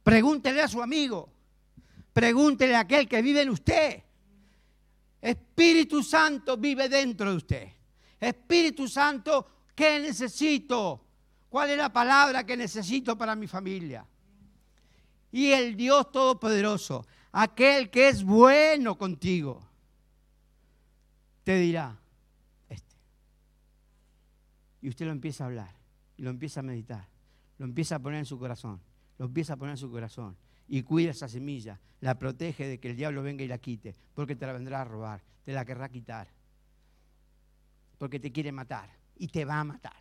Pregúntele 0.00 0.62
a 0.62 0.68
su 0.68 0.80
amigo. 0.80 1.28
Pregúntele 2.12 2.76
a 2.76 2.80
aquel 2.80 3.08
que 3.08 3.20
vive 3.20 3.42
en 3.42 3.50
usted. 3.50 4.00
Espíritu 5.20 6.04
Santo 6.04 6.56
vive 6.56 6.88
dentro 6.88 7.32
de 7.32 7.36
usted. 7.36 7.68
Espíritu 8.20 8.86
Santo 8.88 9.53
¿Qué 9.74 10.00
necesito? 10.00 11.04
¿Cuál 11.48 11.70
es 11.70 11.78
la 11.78 11.92
palabra 11.92 12.44
que 12.44 12.56
necesito 12.56 13.16
para 13.16 13.34
mi 13.34 13.46
familia? 13.46 14.06
Y 15.32 15.50
el 15.50 15.76
Dios 15.76 16.12
Todopoderoso, 16.12 17.06
aquel 17.32 17.90
que 17.90 18.08
es 18.08 18.22
bueno 18.22 18.96
contigo, 18.96 19.64
te 21.42 21.56
dirá, 21.56 21.98
este. 22.68 22.96
Y 24.82 24.88
usted 24.88 25.06
lo 25.06 25.12
empieza 25.12 25.44
a 25.44 25.46
hablar, 25.48 25.74
y 26.16 26.22
lo 26.22 26.30
empieza 26.30 26.60
a 26.60 26.62
meditar, 26.62 27.08
lo 27.58 27.66
empieza 27.66 27.96
a 27.96 27.98
poner 27.98 28.20
en 28.20 28.26
su 28.26 28.38
corazón, 28.38 28.80
lo 29.18 29.26
empieza 29.26 29.54
a 29.54 29.56
poner 29.56 29.72
en 29.72 29.78
su 29.78 29.90
corazón. 29.90 30.36
Y 30.68 30.82
cuida 30.82 31.10
esa 31.10 31.28
semilla, 31.28 31.80
la 32.00 32.18
protege 32.18 32.66
de 32.66 32.78
que 32.78 32.90
el 32.90 32.96
diablo 32.96 33.22
venga 33.22 33.44
y 33.44 33.48
la 33.48 33.58
quite, 33.58 33.94
porque 34.14 34.36
te 34.36 34.46
la 34.46 34.52
vendrá 34.52 34.80
a 34.80 34.84
robar, 34.84 35.22
te 35.44 35.52
la 35.52 35.64
querrá 35.64 35.88
quitar, 35.88 36.28
porque 37.98 38.18
te 38.18 38.32
quiere 38.32 38.50
matar 38.52 39.03
y 39.16 39.28
te 39.28 39.44
va 39.44 39.60
a 39.60 39.64
matar. 39.64 39.96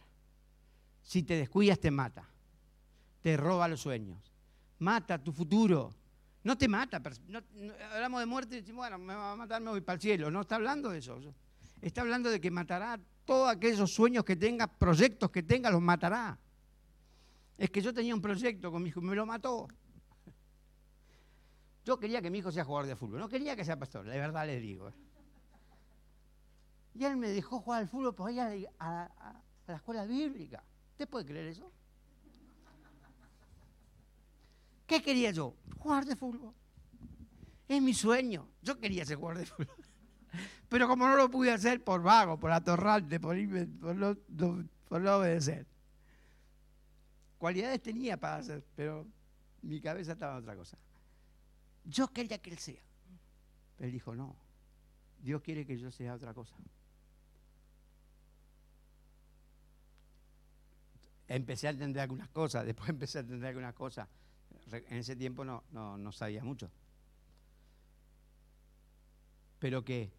Si 1.01 1.23
te 1.23 1.35
descuidas, 1.35 1.79
te 1.79 1.91
mata. 1.91 2.27
Te 3.21 3.37
roba 3.37 3.67
los 3.67 3.81
sueños. 3.81 4.31
Mata 4.79 5.17
tu 5.21 5.31
futuro. 5.31 5.93
No 6.43 6.57
te 6.57 6.67
mata. 6.67 7.01
hablamos 7.93 8.19
de 8.19 8.25
muerte 8.25 8.55
y 8.55 8.61
decimos, 8.61 8.79
bueno, 8.79 8.97
me 8.97 9.15
va 9.15 9.31
a 9.31 9.35
matar, 9.35 9.61
me 9.61 9.69
voy 9.69 9.81
para 9.81 9.95
el 9.95 10.01
cielo. 10.01 10.29
No 10.29 10.41
está 10.41 10.55
hablando 10.55 10.89
de 10.89 10.99
eso. 10.99 11.19
Está 11.81 12.01
hablando 12.01 12.29
de 12.29 12.39
que 12.39 12.51
matará 12.51 12.99
todos 13.25 13.49
aquellos 13.49 13.93
sueños 13.93 14.23
que 14.23 14.35
tenga, 14.35 14.67
proyectos 14.67 15.31
que 15.31 15.43
tenga, 15.43 15.69
los 15.69 15.81
matará. 15.81 16.37
Es 17.57 17.69
que 17.69 17.81
yo 17.81 17.93
tenía 17.93 18.13
un 18.13 18.21
proyecto 18.21 18.71
con 18.71 18.83
mi 18.83 18.89
hijo, 18.89 19.01
me 19.01 19.15
lo 19.15 19.25
mató. 19.25 19.67
Yo 21.85 21.97
quería 21.97 22.21
que 22.21 22.29
mi 22.29 22.39
hijo 22.39 22.51
sea 22.51 22.63
jugador 22.63 22.87
de 22.87 22.95
fútbol, 22.95 23.19
no 23.19 23.29
quería 23.29 23.55
que 23.55 23.65
sea 23.65 23.77
pastor, 23.77 24.05
de 24.05 24.17
verdad 24.17 24.45
le 24.45 24.59
digo. 24.59 24.91
Y 26.95 27.05
él 27.05 27.17
me 27.17 27.29
dejó 27.29 27.59
jugar 27.59 27.81
al 27.81 27.87
fútbol 27.87 28.13
por 28.13 28.31
ir 28.31 28.39
a, 28.41 29.03
a 29.03 29.41
la 29.67 29.75
escuela 29.75 30.05
bíblica. 30.05 30.63
¿Usted 30.91 31.07
puede 31.09 31.25
creer 31.25 31.47
eso? 31.47 31.71
¿Qué 34.85 35.01
quería 35.01 35.31
yo? 35.31 35.55
Jugar 35.79 36.05
de 36.05 36.15
fútbol. 36.15 36.53
Es 37.67 37.81
mi 37.81 37.93
sueño. 37.93 38.47
Yo 38.61 38.79
quería 38.79 39.05
ser 39.05 39.17
jugador 39.17 39.39
de 39.39 39.45
fútbol. 39.45 39.75
Pero 40.69 40.87
como 40.87 41.07
no 41.07 41.15
lo 41.15 41.29
pude 41.29 41.51
hacer 41.51 41.83
por 41.83 42.01
vago, 42.01 42.39
por 42.39 42.51
atorrante, 42.51 43.19
por, 43.19 43.37
por, 43.79 43.95
no, 43.95 44.15
por 44.87 45.01
no 45.01 45.17
obedecer. 45.17 45.67
Cualidades 47.37 47.81
tenía 47.81 48.17
para 48.17 48.37
hacer, 48.37 48.65
pero 48.75 49.05
mi 49.61 49.81
cabeza 49.81 50.13
estaba 50.13 50.37
en 50.37 50.43
otra 50.43 50.55
cosa. 50.55 50.77
Yo 51.83 52.07
quería 52.07 52.37
que 52.37 52.51
él 52.51 52.57
sea. 52.57 52.81
Pero 53.75 53.87
él 53.87 53.91
dijo, 53.91 54.15
no, 54.15 54.35
Dios 55.19 55.41
quiere 55.41 55.65
que 55.65 55.77
yo 55.77 55.91
sea 55.91 56.15
otra 56.15 56.33
cosa. 56.33 56.55
Empecé 61.35 61.67
a 61.67 61.71
entender 61.71 62.01
algunas 62.01 62.29
cosas, 62.29 62.65
después 62.69 62.89
empecé 62.89 63.19
a 63.19 63.21
entender 63.21 63.49
algunas 63.49 63.73
cosas. 63.73 64.07
En 64.71 64.97
ese 64.97 65.15
tiempo 65.15 65.43
no, 65.43 65.63
no, 65.71 66.11
sabía 66.11 66.43
mucho. 66.43 66.69
Pero 69.59 69.83
que 69.83 70.11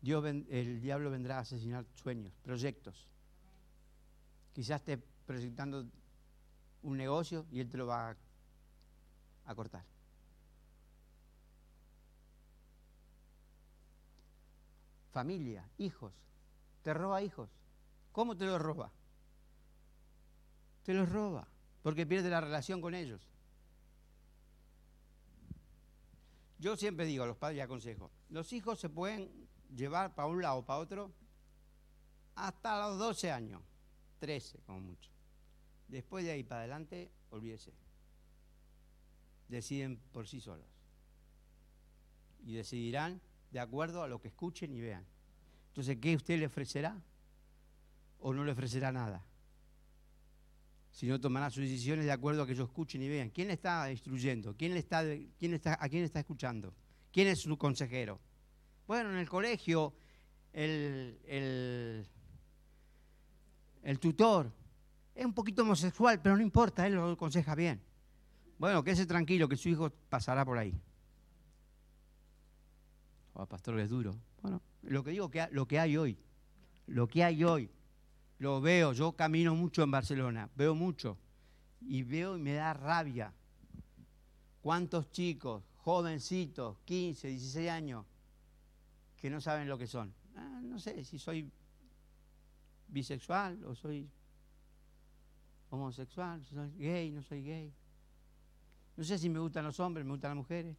Dios, 0.00 0.24
el 0.24 0.80
diablo 0.80 1.10
vendrá 1.10 1.38
a 1.38 1.40
asesinar 1.40 1.84
sueños, 1.94 2.32
proyectos. 2.42 3.08
Quizás 4.52 4.80
esté 4.80 4.98
proyectando 5.26 5.86
un 6.82 6.96
negocio 6.96 7.46
y 7.50 7.60
él 7.60 7.68
te 7.68 7.76
lo 7.76 7.86
va 7.86 8.10
a 8.10 8.16
a 9.48 9.54
cortar. 9.54 9.82
Familia, 15.10 15.68
hijos. 15.78 16.12
Te 16.82 16.92
roba 16.94 17.22
hijos. 17.22 17.48
¿Cómo 18.12 18.36
te 18.36 18.44
los 18.44 18.60
roba? 18.60 18.92
Te 20.84 20.94
los 20.94 21.08
roba 21.08 21.46
porque 21.82 22.06
pierde 22.06 22.30
la 22.30 22.40
relación 22.40 22.80
con 22.80 22.94
ellos. 22.94 23.28
Yo 26.58 26.76
siempre 26.76 27.06
digo 27.06 27.24
a 27.24 27.26
los 27.26 27.36
padres 27.36 27.58
y 27.58 27.60
aconsejo, 27.60 28.10
los 28.30 28.52
hijos 28.52 28.80
se 28.80 28.88
pueden 28.88 29.48
llevar 29.74 30.14
para 30.14 30.28
un 30.28 30.42
lado 30.42 30.58
o 30.58 30.64
para 30.64 30.80
otro 30.80 31.12
hasta 32.34 32.88
los 32.88 32.98
12 32.98 33.30
años, 33.30 33.62
13 34.18 34.60
como 34.66 34.80
mucho. 34.80 35.10
Después 35.86 36.24
de 36.24 36.32
ahí 36.32 36.42
para 36.42 36.60
adelante, 36.62 37.10
olvídese 37.30 37.72
deciden 39.48 39.98
por 40.12 40.28
sí 40.28 40.40
solos. 40.40 40.66
Y 42.44 42.54
decidirán 42.54 43.20
de 43.50 43.60
acuerdo 43.60 44.02
a 44.02 44.08
lo 44.08 44.20
que 44.20 44.28
escuchen 44.28 44.72
y 44.72 44.80
vean. 44.80 45.04
Entonces, 45.68 45.98
¿qué 46.00 46.14
usted 46.14 46.38
le 46.38 46.46
ofrecerá? 46.46 47.00
¿O 48.20 48.32
no 48.32 48.44
le 48.44 48.52
ofrecerá 48.52 48.92
nada? 48.92 49.24
Si 50.90 51.06
no 51.06 51.20
tomará 51.20 51.50
sus 51.50 51.62
decisiones 51.62 52.04
de 52.04 52.12
acuerdo 52.12 52.42
a 52.42 52.46
que 52.46 52.52
ellos 52.52 52.68
escuchen 52.68 53.02
y 53.02 53.08
vean. 53.08 53.30
¿Quién 53.30 53.48
le 53.48 53.54
está 53.54 53.90
instruyendo? 53.90 54.56
¿Quién 54.56 54.72
le 54.72 54.80
está, 54.80 55.02
quién 55.38 55.54
está, 55.54 55.78
¿A 55.80 55.88
quién 55.88 56.02
está 56.02 56.20
escuchando? 56.20 56.74
¿Quién 57.12 57.28
es 57.28 57.40
su 57.40 57.56
consejero? 57.56 58.20
Bueno, 58.86 59.10
en 59.10 59.16
el 59.16 59.28
colegio, 59.28 59.94
el, 60.52 61.20
el, 61.24 62.06
el 63.82 63.98
tutor 64.00 64.52
es 65.14 65.24
un 65.24 65.34
poquito 65.34 65.62
homosexual, 65.62 66.20
pero 66.22 66.36
no 66.36 66.42
importa, 66.42 66.86
él 66.86 66.94
lo 66.94 67.10
aconseja 67.10 67.54
bien. 67.54 67.80
Bueno, 68.58 68.82
quédese 68.82 69.06
tranquilo 69.06 69.48
que 69.48 69.56
su 69.56 69.68
hijo 69.68 69.90
pasará 70.08 70.44
por 70.44 70.58
ahí. 70.58 70.74
Oh, 73.34 73.46
pastor, 73.46 73.78
es 73.78 73.88
duro. 73.88 74.16
Bueno, 74.42 74.60
lo 74.82 75.04
que 75.04 75.12
digo, 75.12 75.30
que 75.30 75.46
lo 75.52 75.68
que 75.68 75.78
hay 75.78 75.96
hoy, 75.96 76.18
lo 76.86 77.06
que 77.06 77.22
hay 77.22 77.44
hoy, 77.44 77.70
lo 78.38 78.60
veo, 78.60 78.92
yo 78.92 79.12
camino 79.12 79.54
mucho 79.54 79.82
en 79.82 79.90
Barcelona, 79.90 80.48
veo 80.54 80.74
mucho, 80.74 81.18
y 81.80 82.02
veo 82.02 82.36
y 82.36 82.40
me 82.40 82.54
da 82.54 82.72
rabia. 82.72 83.32
¿Cuántos 84.60 85.10
chicos, 85.10 85.64
jovencitos, 85.76 86.78
15, 86.84 87.28
16 87.28 87.70
años, 87.70 88.04
que 89.16 89.30
no 89.30 89.40
saben 89.40 89.68
lo 89.68 89.78
que 89.78 89.86
son? 89.86 90.12
Ah, 90.36 90.60
no 90.62 90.78
sé 90.78 91.04
si 91.04 91.18
soy 91.18 91.50
bisexual 92.88 93.64
o 93.64 93.74
soy 93.74 94.08
homosexual, 95.70 96.44
soy 96.44 96.70
gay, 96.78 97.10
no 97.10 97.22
soy 97.22 97.42
gay. 97.42 97.72
No 98.96 99.04
sé 99.04 99.18
si 99.18 99.28
me 99.28 99.38
gustan 99.38 99.64
los 99.64 99.78
hombres, 99.80 100.04
me 100.04 100.12
gustan 100.12 100.30
las 100.30 100.38
mujeres. 100.38 100.76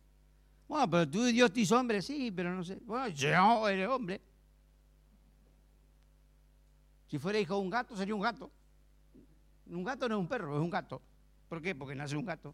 Bueno, 0.67 0.89
pero 0.89 1.09
tú 1.09 1.23
Dios 1.25 1.51
te 1.51 1.61
hizo 1.61 1.77
hombre, 1.77 2.01
sí, 2.01 2.31
pero 2.31 2.53
no 2.53 2.63
sé. 2.63 2.77
Bueno, 2.85 3.07
yo 3.09 3.67
eres 3.67 3.87
hombre. 3.87 4.21
Si 7.09 7.17
fuera 7.17 7.39
hijo 7.39 7.55
de 7.55 7.61
un 7.61 7.69
gato, 7.71 7.97
sería 7.97 8.13
un 8.13 8.21
gato. 8.21 8.51
Un 9.65 9.83
gato 9.83 10.07
no 10.07 10.15
es 10.15 10.21
un 10.21 10.27
perro, 10.27 10.55
es 10.55 10.61
un 10.61 10.69
gato. 10.69 11.01
¿Por 11.47 11.61
qué? 11.61 11.73
Porque 11.73 11.95
nace 11.95 12.15
un 12.15 12.25
gato. 12.25 12.53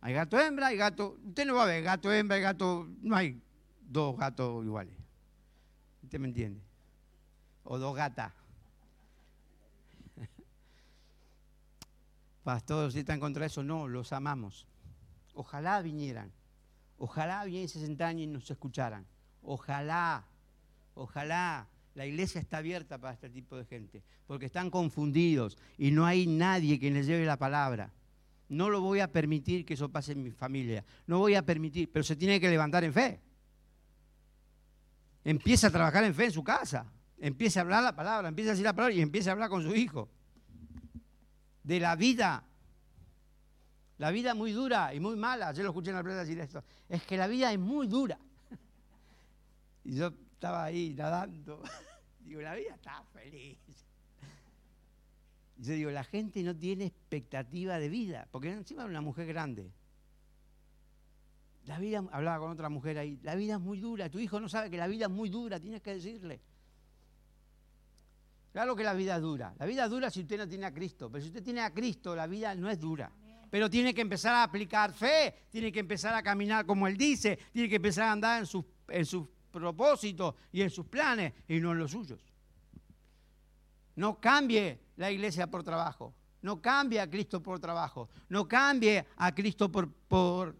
Hay 0.00 0.14
gato 0.14 0.38
hembra, 0.38 0.68
hay 0.68 0.76
gato. 0.76 1.18
Usted 1.24 1.44
no 1.44 1.54
va 1.54 1.64
a 1.64 1.66
ver 1.66 1.82
gato 1.82 2.12
hembra, 2.12 2.36
hay 2.36 2.42
gato. 2.42 2.88
No 3.00 3.16
hay 3.16 3.42
dos 3.80 4.16
gatos 4.16 4.64
iguales. 4.64 4.94
¿Usted 6.04 6.20
me 6.20 6.28
entiende? 6.28 6.62
O 7.64 7.78
dos 7.78 7.96
gatas. 7.96 8.32
Pastor, 12.44 12.86
¿usted 12.86 13.00
está 13.00 13.14
en 13.14 13.20
contra 13.20 13.46
eso? 13.46 13.64
No, 13.64 13.88
los 13.88 14.12
amamos. 14.12 14.68
Ojalá 15.34 15.82
vinieran. 15.82 16.30
Ojalá 16.96 17.44
viniesen 17.44 17.80
60 17.80 18.06
años 18.06 18.22
y 18.22 18.26
nos 18.28 18.48
escucharan. 18.48 19.04
Ojalá, 19.42 20.26
ojalá. 20.94 21.66
La 21.94 22.06
iglesia 22.06 22.40
está 22.40 22.58
abierta 22.58 22.98
para 22.98 23.14
este 23.14 23.30
tipo 23.30 23.56
de 23.56 23.64
gente, 23.64 24.02
porque 24.26 24.46
están 24.46 24.68
confundidos 24.70 25.56
y 25.78 25.92
no 25.92 26.04
hay 26.04 26.26
nadie 26.26 26.78
que 26.80 26.90
les 26.90 27.06
lleve 27.06 27.24
la 27.24 27.36
palabra. 27.36 27.92
No 28.48 28.68
lo 28.68 28.80
voy 28.80 29.00
a 29.00 29.10
permitir 29.10 29.64
que 29.64 29.74
eso 29.74 29.88
pase 29.88 30.12
en 30.12 30.22
mi 30.22 30.30
familia. 30.30 30.84
No 31.06 31.18
voy 31.18 31.34
a 31.34 31.42
permitir, 31.42 31.90
pero 31.90 32.02
se 32.02 32.16
tiene 32.16 32.40
que 32.40 32.50
levantar 32.50 32.84
en 32.84 32.92
fe. 32.92 33.20
Empieza 35.24 35.68
a 35.68 35.70
trabajar 35.70 36.04
en 36.04 36.14
fe 36.14 36.26
en 36.26 36.32
su 36.32 36.44
casa. 36.44 36.92
Empieza 37.18 37.60
a 37.60 37.62
hablar 37.62 37.82
la 37.82 37.94
palabra, 37.94 38.28
empieza 38.28 38.50
a 38.50 38.52
decir 38.52 38.64
la 38.64 38.74
palabra 38.74 38.94
y 38.94 39.00
empieza 39.00 39.30
a 39.30 39.32
hablar 39.32 39.48
con 39.48 39.62
su 39.62 39.74
hijo 39.74 40.08
de 41.62 41.80
la 41.80 41.96
vida. 41.96 42.44
La 43.98 44.10
vida 44.10 44.30
es 44.30 44.36
muy 44.36 44.52
dura 44.52 44.92
y 44.92 45.00
muy 45.00 45.16
mala. 45.16 45.52
Yo 45.52 45.62
lo 45.62 45.70
escuché 45.70 45.90
en 45.90 45.96
la 45.96 46.02
prensa 46.02 46.20
decir 46.20 46.38
esto. 46.40 46.62
Es 46.88 47.02
que 47.04 47.16
la 47.16 47.28
vida 47.28 47.52
es 47.52 47.58
muy 47.58 47.86
dura. 47.86 48.18
Y 49.86 49.96
yo 49.96 50.12
estaba 50.34 50.64
ahí 50.64 50.94
nadando. 50.94 51.62
Digo, 52.20 52.40
la 52.40 52.54
vida 52.54 52.74
está 52.74 53.02
feliz. 53.12 53.58
Y 55.56 55.62
yo 55.62 55.74
digo, 55.74 55.90
la 55.90 56.04
gente 56.04 56.42
no 56.42 56.56
tiene 56.56 56.86
expectativa 56.86 57.78
de 57.78 57.88
vida, 57.88 58.26
porque 58.32 58.50
encima 58.50 58.82
es 58.82 58.88
una 58.88 59.00
mujer 59.00 59.26
grande. 59.26 59.70
La 61.66 61.78
vida, 61.78 62.04
hablaba 62.10 62.40
con 62.40 62.50
otra 62.50 62.68
mujer 62.68 62.98
ahí, 62.98 63.18
la 63.22 63.36
vida 63.36 63.54
es 63.54 63.60
muy 63.60 63.78
dura, 63.78 64.10
tu 64.10 64.18
hijo 64.18 64.40
no 64.40 64.48
sabe 64.48 64.68
que 64.68 64.76
la 64.76 64.88
vida 64.88 65.06
es 65.06 65.10
muy 65.10 65.28
dura, 65.28 65.60
tienes 65.60 65.80
que 65.80 65.94
decirle. 65.94 66.40
Claro 68.52 68.76
que 68.76 68.84
la 68.84 68.94
vida 68.94 69.16
es 69.16 69.22
dura. 69.22 69.54
La 69.58 69.66
vida 69.66 69.84
es 69.84 69.90
dura 69.90 70.10
si 70.10 70.20
usted 70.20 70.38
no 70.38 70.48
tiene 70.48 70.66
a 70.66 70.72
Cristo. 70.72 71.10
Pero 71.10 71.22
si 71.22 71.28
usted 71.28 71.42
tiene 71.42 71.60
a 71.60 71.74
Cristo, 71.74 72.14
la 72.14 72.28
vida 72.28 72.54
no 72.54 72.70
es 72.70 72.78
dura. 72.78 73.10
Pero 73.50 73.68
tiene 73.68 73.92
que 73.92 74.00
empezar 74.00 74.32
a 74.34 74.44
aplicar 74.44 74.92
fe, 74.92 75.46
tiene 75.50 75.72
que 75.72 75.80
empezar 75.80 76.14
a 76.14 76.22
caminar 76.22 76.64
como 76.64 76.86
Él 76.86 76.96
dice, 76.96 77.36
tiene 77.52 77.68
que 77.68 77.76
empezar 77.76 78.04
a 78.04 78.12
andar 78.12 78.40
en 78.40 78.46
sus, 78.46 78.64
en 78.88 79.04
sus 79.04 79.26
propósitos 79.60 80.34
y 80.52 80.62
en 80.62 80.70
sus 80.70 80.86
planes 80.86 81.32
y 81.48 81.60
no 81.60 81.72
en 81.72 81.78
los 81.78 81.90
suyos. 81.92 82.20
No 83.96 84.20
cambie 84.20 84.80
la 84.96 85.10
iglesia 85.10 85.50
por 85.50 85.62
trabajo. 85.62 86.14
No 86.42 86.60
cambie 86.60 87.00
a 87.00 87.08
Cristo 87.08 87.42
por 87.42 87.58
trabajo. 87.60 88.08
No 88.28 88.46
cambie 88.46 89.06
a 89.16 89.34
Cristo 89.34 89.70
por, 89.70 89.90
por, 89.90 90.54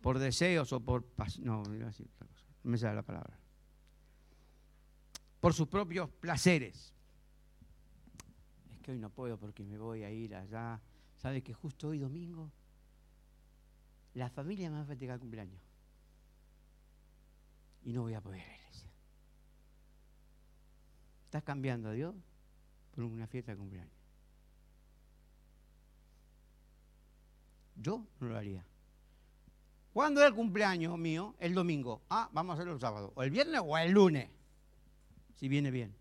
por, 0.00 0.18
deseos 0.18 0.72
o 0.72 0.80
por... 0.80 1.04
No, 1.40 1.62
no 1.64 1.90
me 2.62 2.78
sale 2.78 2.94
la 2.94 3.02
palabra 3.02 3.36
por 5.46 5.54
sus 5.54 5.68
propios 5.68 6.10
placeres. 6.10 6.92
Es 8.72 8.80
que 8.80 8.90
hoy 8.90 8.98
no 8.98 9.10
puedo 9.10 9.38
porque 9.38 9.62
me 9.62 9.78
voy 9.78 10.02
a 10.02 10.10
ir 10.10 10.34
allá. 10.34 10.80
¿Sabe 11.14 11.40
que 11.40 11.54
justo 11.54 11.86
hoy 11.86 11.98
domingo 11.98 12.50
la 14.16 14.30
familia 14.30 14.70
me 14.70 14.76
va 14.76 14.82
a 14.82 14.86
festejar 14.86 15.20
cumpleaños. 15.20 15.60
Y 17.84 17.92
no 17.92 18.02
voy 18.02 18.14
a 18.14 18.20
poder 18.20 18.40
ir 18.40 18.46
a 18.46 18.48
la 18.48 18.56
iglesia. 18.56 18.90
Estás 21.26 21.42
cambiando 21.42 21.90
a 21.90 21.92
Dios 21.92 22.14
por 22.94 23.04
una 23.04 23.26
fiesta 23.26 23.52
de 23.52 23.58
cumpleaños. 23.58 23.92
Yo 27.76 28.06
no 28.20 28.28
lo 28.28 28.36
haría. 28.38 28.64
¿Cuándo 29.92 30.22
es 30.22 30.28
el 30.28 30.34
cumpleaños 30.34 30.96
mío? 30.98 31.34
El 31.38 31.52
domingo. 31.54 32.00
Ah, 32.08 32.30
vamos 32.32 32.52
a 32.52 32.54
hacerlo 32.54 32.72
el 32.72 32.80
sábado. 32.80 33.12
O 33.16 33.22
el 33.22 33.30
viernes 33.30 33.60
o 33.62 33.76
el 33.76 33.92
lunes. 33.92 34.30
Si 35.34 35.48
viene 35.48 35.70
bien. 35.70 35.94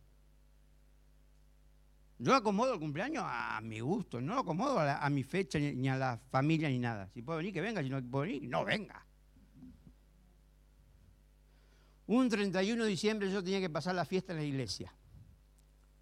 Yo 2.18 2.34
acomodo 2.34 2.74
el 2.74 2.80
cumpleaños 2.80 3.24
a 3.26 3.60
mi 3.62 3.82
gusto, 3.82 4.22
no 4.22 4.36
lo 4.36 4.42
acomodo 4.42 4.80
a, 4.80 5.10
mi 5.10 5.24
fecha 5.24 5.60
ni, 5.60 5.90
a 5.90 5.98
la 5.98 6.18
familia 6.30 6.70
ni 6.70 6.80
nada. 6.80 7.10
Si 7.10 7.22
puede 7.22 7.40
venir, 7.40 7.54
que 7.54 7.62
venga, 7.62 7.84
si 7.84 7.90
no 7.90 8.02
puede 8.04 8.32
venir, 8.32 8.50
no 8.50 8.64
venga. 8.64 9.06
Un 12.08 12.30
31 12.30 12.84
de 12.84 12.90
diciembre 12.90 13.32
yo 13.32 13.44
tenía 13.44 13.60
que 13.60 13.70
pasar 13.70 13.96
la 13.96 14.06
fiesta 14.06 14.32
en 14.32 14.40
la 14.40 14.46
iglesia. 14.46 14.94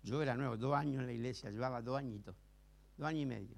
Yo 0.04 0.22
era 0.22 0.36
nuevo, 0.36 0.56
dos 0.58 0.76
años 0.76 1.00
en 1.00 1.08
la 1.08 1.14
iglesia, 1.14 1.50
llevaba 1.50 1.82
dos 1.82 1.98
añitos, 1.98 2.36
dos 2.98 3.08
años 3.08 3.24
y 3.24 3.26
medio. 3.26 3.58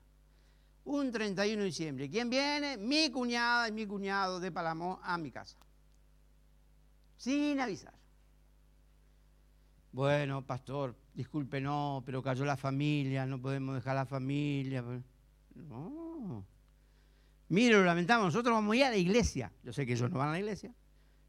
Un 0.85 1.11
31 1.11 1.59
de 1.59 1.65
diciembre, 1.65 2.09
¿quién 2.09 2.29
viene? 2.29 2.77
Mi 2.77 3.09
cuñada 3.09 3.67
y 3.67 3.71
mi 3.71 3.85
cuñado 3.85 4.39
de 4.39 4.51
Palamó 4.51 4.99
a 5.03 5.17
mi 5.17 5.31
casa. 5.31 5.57
Sin 7.17 7.59
avisar. 7.59 7.95
Bueno, 9.91 10.45
pastor, 10.45 10.95
disculpe, 11.15 11.61
no, 11.61 12.03
pero 12.05 12.21
cayó 12.21 12.45
la 12.45 12.57
familia, 12.57 13.25
no 13.25 13.41
podemos 13.41 13.73
dejar 13.75 13.95
la 13.95 14.05
familia. 14.05 14.83
No. 15.55 16.45
Mire, 17.47 17.75
lo 17.75 17.83
lamentamos, 17.83 18.25
nosotros 18.25 18.53
vamos 18.53 18.73
a 18.73 18.77
ir 18.77 18.83
a 18.83 18.89
la 18.89 18.97
iglesia. 18.97 19.51
Yo 19.63 19.71
sé 19.71 19.85
que 19.85 19.93
ellos 19.93 20.11
no 20.11 20.19
van 20.19 20.29
a 20.29 20.31
la 20.33 20.39
iglesia. 20.39 20.73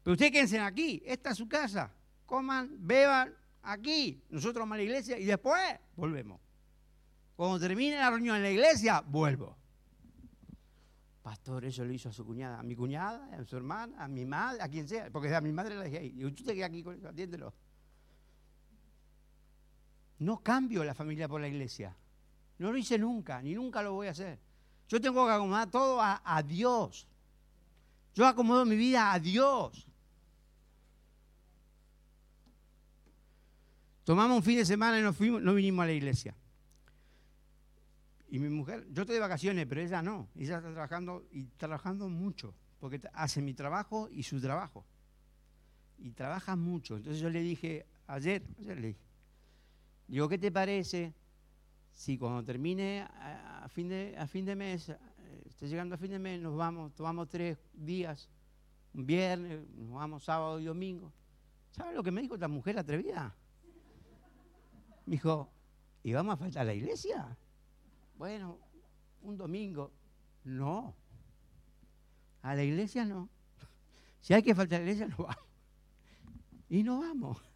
Pero 0.03 0.13
ustedes 0.13 0.31
quédense 0.31 0.59
aquí, 0.59 1.01
esta 1.05 1.31
es 1.31 1.37
su 1.37 1.47
casa. 1.47 1.91
Coman, 2.25 2.75
beban 2.79 3.33
aquí. 3.63 4.21
Nosotros 4.29 4.61
vamos 4.63 4.75
a 4.75 4.77
la 4.77 4.83
iglesia 4.83 5.17
y 5.17 5.25
después 5.25 5.61
volvemos. 5.95 6.41
Cuando 7.35 7.59
termine 7.59 7.95
la 7.95 8.09
reunión 8.09 8.35
en 8.37 8.43
la 8.43 8.51
iglesia, 8.51 9.01
vuelvo. 9.01 9.55
Pastor, 11.21 11.65
eso 11.65 11.85
lo 11.85 11.93
hizo 11.93 12.09
a 12.09 12.13
su 12.13 12.25
cuñada, 12.25 12.59
a 12.59 12.63
mi 12.63 12.75
cuñada, 12.75 13.29
a 13.37 13.43
su 13.43 13.57
hermana, 13.57 14.03
a 14.03 14.07
mi 14.07 14.25
madre, 14.25 14.61
a 14.61 14.69
quien 14.69 14.87
sea, 14.87 15.09
porque 15.11 15.33
a 15.33 15.41
mi 15.41 15.51
madre 15.51 15.75
la 15.75 15.83
dejé 15.83 15.97
ahí. 15.99 16.13
Y 16.17 16.25
usted 16.25 16.53
queda 16.53 16.65
aquí, 16.65 16.83
atiéndelo. 17.05 17.53
No 20.19 20.41
cambio 20.41 20.83
la 20.83 20.93
familia 20.93 21.27
por 21.27 21.41
la 21.41 21.47
iglesia. 21.47 21.95
No 22.57 22.71
lo 22.71 22.77
hice 22.77 22.97
nunca, 22.97 23.41
ni 23.41 23.53
nunca 23.53 23.81
lo 23.81 23.93
voy 23.93 24.07
a 24.07 24.11
hacer. 24.11 24.39
Yo 24.87 24.99
tengo 24.99 25.25
que 25.25 25.33
acomodar 25.33 25.69
todo 25.69 26.01
a, 26.01 26.21
a 26.23 26.41
Dios. 26.41 27.07
Yo 28.15 28.25
acomodo 28.25 28.65
mi 28.65 28.75
vida 28.75 29.13
a 29.13 29.19
Dios. 29.19 29.87
Tomamos 34.03 34.37
un 34.37 34.43
fin 34.43 34.57
de 34.57 34.65
semana 34.65 34.97
y 34.97 35.13
fuimos, 35.13 35.41
no 35.41 35.53
vinimos 35.53 35.83
a 35.83 35.87
la 35.87 35.91
iglesia. 35.91 36.33
Y 38.29 38.39
mi 38.39 38.49
mujer, 38.49 38.87
yo 38.91 39.01
estoy 39.01 39.15
de 39.15 39.19
vacaciones, 39.19 39.65
pero 39.67 39.81
ella 39.81 40.01
no. 40.01 40.29
Ella 40.35 40.57
está 40.57 40.71
trabajando 40.71 41.27
y 41.31 41.43
trabajando 41.57 42.09
mucho, 42.09 42.55
porque 42.79 43.01
hace 43.13 43.41
mi 43.41 43.53
trabajo 43.53 44.09
y 44.09 44.23
su 44.23 44.39
trabajo. 44.41 44.85
Y 45.97 46.11
trabaja 46.11 46.55
mucho. 46.55 46.95
Entonces 46.97 47.21
yo 47.21 47.29
le 47.29 47.41
dije, 47.41 47.85
ayer, 48.07 48.43
ayer 48.59 48.79
le 48.79 48.87
dije, 48.87 48.99
digo, 50.07 50.29
¿qué 50.29 50.37
te 50.37 50.51
parece 50.51 51.13
si 51.91 52.17
cuando 52.17 52.43
termine 52.43 53.01
a 53.01 53.67
fin 53.69 53.89
de, 53.89 54.15
a 54.17 54.27
fin 54.27 54.45
de 54.45 54.55
mes, 54.55 54.89
eh, 54.89 54.97
esté 55.45 55.67
llegando 55.67 55.95
a 55.95 55.97
fin 55.97 56.11
de 56.11 56.19
mes, 56.19 56.41
nos 56.41 56.55
vamos, 56.55 56.93
tomamos 56.93 57.27
tres 57.27 57.57
días, 57.73 58.29
un 58.93 59.05
viernes, 59.05 59.67
nos 59.75 59.91
vamos 59.93 60.23
sábado 60.23 60.59
y 60.59 60.65
domingo? 60.65 61.11
¿Sabes 61.71 61.95
lo 61.95 62.03
que 62.03 62.11
me 62.11 62.21
dijo 62.21 62.35
esta 62.35 62.47
mujer 62.47 62.79
atrevida? 62.79 63.35
Me 65.05 65.11
dijo, 65.11 65.49
¿y 66.03 66.13
vamos 66.13 66.33
a 66.33 66.37
faltar 66.37 66.61
a 66.63 66.65
la 66.65 66.73
iglesia? 66.73 67.37
Bueno, 68.17 68.59
un 69.21 69.37
domingo. 69.37 69.91
No. 70.43 70.95
A 72.41 72.55
la 72.55 72.63
iglesia 72.63 73.05
no. 73.05 73.29
Si 74.21 74.33
hay 74.33 74.41
que 74.41 74.55
faltar 74.55 74.81
a 74.81 74.85
la 74.85 74.91
iglesia, 74.91 75.07
no 75.07 75.23
vamos. 75.23 75.45
Y 76.69 76.83
no 76.83 76.99
vamos. 76.99 77.46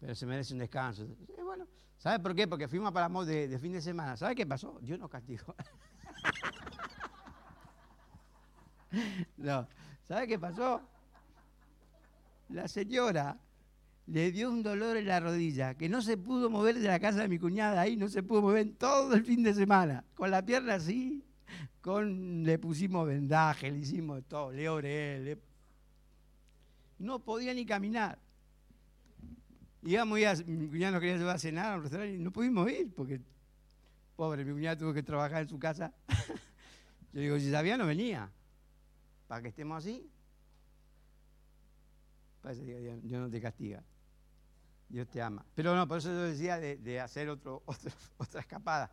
Pero 0.00 0.14
se 0.14 0.26
merece 0.26 0.52
un 0.52 0.60
descanso. 0.60 1.06
bueno, 1.44 1.66
¿sabe 1.96 2.20
por 2.20 2.34
qué? 2.34 2.46
Porque 2.46 2.68
fuimos 2.68 2.92
para 2.92 3.06
amor 3.06 3.24
de, 3.24 3.48
de 3.48 3.58
fin 3.58 3.72
de 3.72 3.80
semana. 3.80 4.16
¿Sabe 4.16 4.34
qué 4.34 4.46
pasó? 4.46 4.78
Dios 4.80 4.98
nos 4.98 5.10
castigó. 5.10 5.54
no. 9.36 9.68
¿Sabe 10.04 10.26
qué 10.26 10.38
pasó? 10.38 10.82
la 12.48 12.68
señora 12.68 13.38
le 14.06 14.32
dio 14.32 14.50
un 14.50 14.62
dolor 14.62 14.96
en 14.96 15.06
la 15.06 15.20
rodilla, 15.20 15.74
que 15.74 15.88
no 15.88 16.00
se 16.00 16.16
pudo 16.16 16.48
mover 16.48 16.78
de 16.78 16.88
la 16.88 16.98
casa 16.98 17.20
de 17.20 17.28
mi 17.28 17.38
cuñada 17.38 17.82
ahí, 17.82 17.94
no 17.96 18.08
se 18.08 18.22
pudo 18.22 18.40
mover 18.40 18.74
todo 18.78 19.14
el 19.14 19.24
fin 19.24 19.42
de 19.42 19.52
semana, 19.52 20.04
con 20.14 20.30
la 20.30 20.44
pierna 20.44 20.74
así, 20.74 21.22
con, 21.82 22.42
le 22.42 22.58
pusimos 22.58 23.06
vendaje, 23.06 23.70
le 23.70 23.78
hicimos 23.78 24.24
todo, 24.26 24.50
le 24.50 24.68
oré, 24.68 25.38
no 26.98 27.18
podía 27.18 27.52
ni 27.52 27.66
caminar. 27.66 28.18
Íbamos 29.88 30.22
a, 30.22 30.34
mi 30.44 30.68
cuñada 30.68 30.92
nos 30.92 31.00
quería 31.00 31.16
llevar 31.16 31.36
a 31.36 31.38
cenar 31.38 31.72
a 31.72 31.76
un 31.76 31.82
restaurante 31.84 32.14
y 32.14 32.18
no 32.18 32.30
pudimos 32.30 32.70
ir, 32.70 32.92
porque, 32.94 33.22
pobre, 34.16 34.44
mi 34.44 34.52
cuñada 34.52 34.76
tuvo 34.76 34.92
que 34.92 35.02
trabajar 35.02 35.40
en 35.40 35.48
su 35.48 35.58
casa. 35.58 35.94
Yo 37.14 37.22
digo, 37.22 37.38
si 37.38 37.50
sabía 37.50 37.78
no 37.78 37.86
venía, 37.86 38.30
para 39.26 39.40
que 39.40 39.48
estemos 39.48 39.78
así. 39.78 40.06
Dios, 42.52 43.02
no 43.02 43.30
te 43.30 43.40
castiga. 43.40 43.82
Dios 44.90 45.08
te 45.08 45.22
ama. 45.22 45.42
Pero 45.54 45.74
no, 45.74 45.88
por 45.88 45.98
eso 45.98 46.10
yo 46.10 46.22
decía 46.22 46.58
de, 46.58 47.00
hacer 47.00 47.28
otro, 47.30 47.62
otra 48.18 48.40
escapada. 48.40 48.90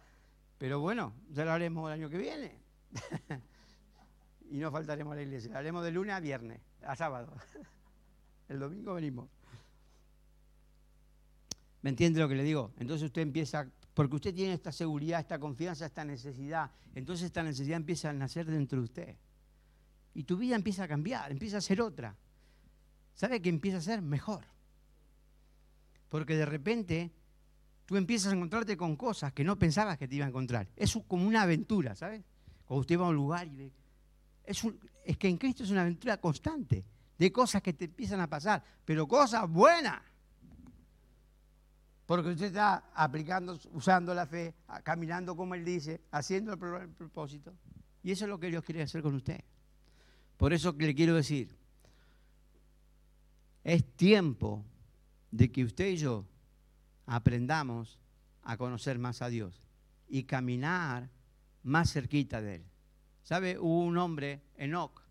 Pero 0.57 0.79
bueno, 0.79 1.13
ya 1.29 1.43
lo 1.43 1.51
haremos 1.51 1.89
el 1.89 1.93
año 1.99 2.09
que 2.09 2.17
viene. 2.17 2.57
y 4.49 4.59
no 4.59 4.71
faltaremos 4.71 5.11
a 5.11 5.15
la 5.17 5.23
iglesia. 5.23 5.51
Lo 5.51 5.57
haremos 5.57 5.83
de 5.83 5.91
lunes 5.91 6.15
a 6.15 6.21
viernes, 6.21 6.61
a 6.83 6.95
sábado. 6.95 7.33
el 8.47 8.59
domingo 8.59 8.93
venimos. 8.93 9.34
¿Me 11.85 11.91
entiende 11.91 12.19
lo 12.19 12.27
que 12.27 12.33
le 12.33 12.41
digo? 12.41 12.73
Entonces 12.79 13.05
usted 13.05 13.21
empieza, 13.21 13.69
porque 13.93 14.15
usted 14.15 14.33
tiene 14.33 14.53
esta 14.53 14.71
seguridad, 14.71 15.19
esta 15.19 15.37
confianza, 15.37 15.85
esta 15.85 16.03
necesidad. 16.03 16.71
Entonces 16.95 17.27
esta 17.27 17.43
necesidad 17.43 17.77
empieza 17.77 18.09
a 18.09 18.13
nacer 18.13 18.47
dentro 18.47 18.79
de 18.79 18.85
usted. 18.85 19.15
Y 20.15 20.23
tu 20.23 20.35
vida 20.35 20.55
empieza 20.55 20.85
a 20.85 20.87
cambiar, 20.87 21.31
empieza 21.31 21.57
a 21.59 21.61
ser 21.61 21.81
otra. 21.81 22.17
¿sabe 23.13 23.39
qué 23.39 23.49
empieza 23.49 23.77
a 23.77 23.81
ser? 23.81 24.01
Mejor. 24.01 24.45
Porque 26.09 26.35
de 26.35 26.47
repente 26.47 27.11
tú 27.85 27.97
empiezas 27.97 28.33
a 28.33 28.35
encontrarte 28.35 28.75
con 28.75 28.95
cosas 28.95 29.31
que 29.31 29.43
no 29.43 29.59
pensabas 29.59 29.99
que 29.99 30.07
te 30.07 30.15
iba 30.15 30.25
a 30.25 30.29
encontrar. 30.29 30.67
Es 30.75 30.97
como 31.07 31.27
una 31.27 31.43
aventura, 31.43 31.93
¿sabes? 31.93 32.23
Cuando 32.65 32.81
usted 32.81 32.99
va 32.99 33.05
a 33.05 33.09
un 33.09 33.15
lugar 33.15 33.47
y 33.47 33.57
ve... 33.57 33.71
Es, 34.43 34.63
es 35.05 35.17
que 35.19 35.27
en 35.27 35.37
Cristo 35.37 35.63
es 35.63 35.69
una 35.69 35.81
aventura 35.81 36.17
constante 36.17 36.83
de 37.15 37.31
cosas 37.31 37.61
que 37.61 37.73
te 37.73 37.85
empiezan 37.85 38.21
a 38.21 38.27
pasar, 38.27 38.63
pero 38.83 39.07
cosas 39.07 39.47
buenas. 39.47 40.01
Porque 42.05 42.29
usted 42.29 42.47
está 42.47 42.91
aplicando, 42.93 43.59
usando 43.73 44.13
la 44.13 44.27
fe, 44.27 44.53
caminando 44.83 45.35
como 45.35 45.55
Él 45.55 45.65
dice, 45.65 46.01
haciendo 46.11 46.53
el 46.53 46.89
propósito. 46.89 47.53
Y 48.03 48.11
eso 48.11 48.25
es 48.25 48.29
lo 48.29 48.39
que 48.39 48.49
Dios 48.49 48.63
quiere 48.63 48.83
hacer 48.83 49.01
con 49.01 49.15
usted. 49.15 49.43
Por 50.37 50.53
eso 50.53 50.75
le 50.77 50.93
quiero 50.93 51.15
decir, 51.15 51.55
es 53.63 53.83
tiempo 53.95 54.63
de 55.31 55.51
que 55.51 55.63
usted 55.63 55.87
y 55.87 55.97
yo 55.97 56.25
aprendamos 57.07 57.99
a 58.43 58.57
conocer 58.57 58.99
más 58.99 59.23
a 59.23 59.29
Dios 59.29 59.63
y 60.07 60.23
caminar 60.23 61.09
más 61.63 61.91
cerquita 61.91 62.41
de 62.41 62.55
Él. 62.55 62.65
¿Sabe? 63.23 63.57
Hubo 63.57 63.79
un 63.79 63.97
hombre, 63.97 64.43
Enoch, 64.55 65.01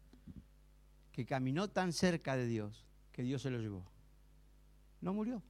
que 1.11 1.27
caminó 1.27 1.69
tan 1.69 1.93
cerca 1.93 2.37
de 2.37 2.47
Dios 2.47 2.87
que 3.11 3.25
Dios 3.25 3.43
se 3.43 3.51
lo 3.51 3.59
llevó. 3.59 3.85
No 5.01 5.13
murió. 5.13 5.43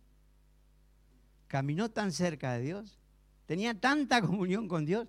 Caminó 1.54 1.88
tan 1.88 2.10
cerca 2.10 2.54
de 2.54 2.62
Dios, 2.62 2.98
tenía 3.46 3.78
tanta 3.78 4.20
comunión 4.26 4.66
con 4.66 4.84
Dios, 4.84 5.06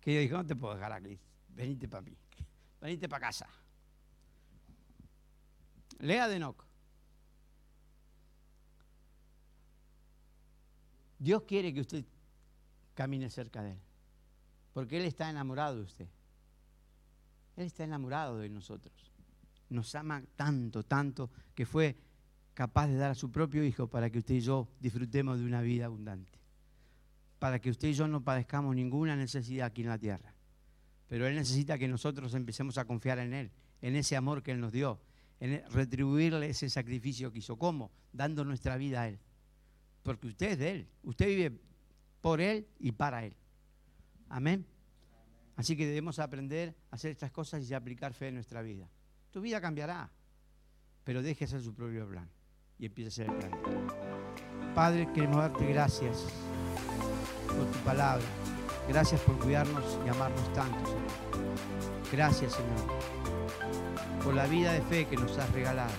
que 0.00 0.14
yo 0.14 0.20
dije, 0.20 0.32
no 0.32 0.46
te 0.46 0.54
puedo 0.54 0.76
dejar 0.76 0.92
aquí, 0.92 1.18
venite 1.48 1.88
para 1.88 2.02
mí, 2.02 2.16
venite 2.80 3.08
para 3.08 3.26
casa. 3.26 3.48
Lea 5.98 6.28
de 6.28 6.36
Enoch. 6.36 6.64
Dios 11.18 11.42
quiere 11.42 11.74
que 11.74 11.80
usted 11.80 12.04
camine 12.94 13.28
cerca 13.28 13.60
de 13.64 13.72
Él, 13.72 13.80
porque 14.72 14.98
Él 14.98 15.04
está 15.04 15.28
enamorado 15.28 15.78
de 15.78 15.82
usted. 15.82 16.08
Él 17.56 17.66
está 17.66 17.82
enamorado 17.82 18.38
de 18.38 18.48
nosotros. 18.48 19.12
Nos 19.68 19.92
ama 19.96 20.22
tanto, 20.36 20.84
tanto, 20.84 21.28
que 21.56 21.66
fue 21.66 21.96
capaz 22.58 22.88
de 22.88 22.96
dar 22.96 23.12
a 23.12 23.14
su 23.14 23.30
propio 23.30 23.62
Hijo 23.62 23.86
para 23.86 24.10
que 24.10 24.18
usted 24.18 24.34
y 24.34 24.40
yo 24.40 24.66
disfrutemos 24.80 25.38
de 25.38 25.44
una 25.44 25.62
vida 25.62 25.84
abundante. 25.84 26.40
Para 27.38 27.60
que 27.60 27.70
usted 27.70 27.86
y 27.86 27.92
yo 27.92 28.08
no 28.08 28.24
padezcamos 28.24 28.74
ninguna 28.74 29.14
necesidad 29.14 29.68
aquí 29.68 29.82
en 29.82 29.88
la 29.90 29.98
tierra. 29.98 30.34
Pero 31.06 31.28
Él 31.28 31.36
necesita 31.36 31.78
que 31.78 31.86
nosotros 31.86 32.34
empecemos 32.34 32.76
a 32.76 32.84
confiar 32.84 33.20
en 33.20 33.32
Él, 33.32 33.52
en 33.80 33.94
ese 33.94 34.16
amor 34.16 34.42
que 34.42 34.50
Él 34.50 34.58
nos 34.60 34.72
dio, 34.72 35.00
en 35.38 35.62
retribuirle 35.70 36.50
ese 36.50 36.68
sacrificio 36.68 37.30
que 37.30 37.38
hizo. 37.38 37.56
¿Cómo? 37.56 37.92
Dando 38.12 38.44
nuestra 38.44 38.76
vida 38.76 39.02
a 39.02 39.08
Él 39.08 39.20
porque 40.02 40.26
usted 40.26 40.50
es 40.50 40.58
de 40.58 40.70
Él. 40.72 40.88
Usted 41.04 41.26
vive 41.26 41.60
por 42.20 42.40
Él 42.40 42.66
y 42.80 42.90
para 42.90 43.24
Él. 43.24 43.36
Amén. 44.30 44.66
Así 45.54 45.76
que 45.76 45.86
debemos 45.86 46.18
aprender 46.18 46.74
a 46.90 46.96
hacer 46.96 47.12
estas 47.12 47.30
cosas 47.30 47.70
y 47.70 47.72
aplicar 47.72 48.14
fe 48.14 48.28
en 48.28 48.34
nuestra 48.34 48.62
vida. 48.62 48.90
Tu 49.30 49.40
vida 49.40 49.60
cambiará, 49.60 50.10
pero 51.04 51.20
hacer 51.20 51.62
su 51.62 51.72
propio 51.72 52.08
plan 52.08 52.28
y 52.78 52.86
empiece 52.86 53.22
a 53.22 53.24
hacer 53.24 53.34
el 53.34 53.48
plan. 53.48 53.88
Padre, 54.74 55.08
queremos 55.12 55.38
darte 55.38 55.66
gracias 55.66 56.26
por 57.46 57.66
tu 57.66 57.78
palabra. 57.80 58.24
Gracias 58.88 59.20
por 59.20 59.38
cuidarnos 59.38 59.98
y 60.04 60.08
amarnos 60.08 60.52
tanto, 60.54 60.78
Señor. 60.86 61.48
Gracias, 62.10 62.52
Señor, 62.52 62.98
por 64.24 64.34
la 64.34 64.46
vida 64.46 64.72
de 64.72 64.80
fe 64.82 65.06
que 65.06 65.16
nos 65.16 65.36
has 65.36 65.50
regalado. 65.52 65.92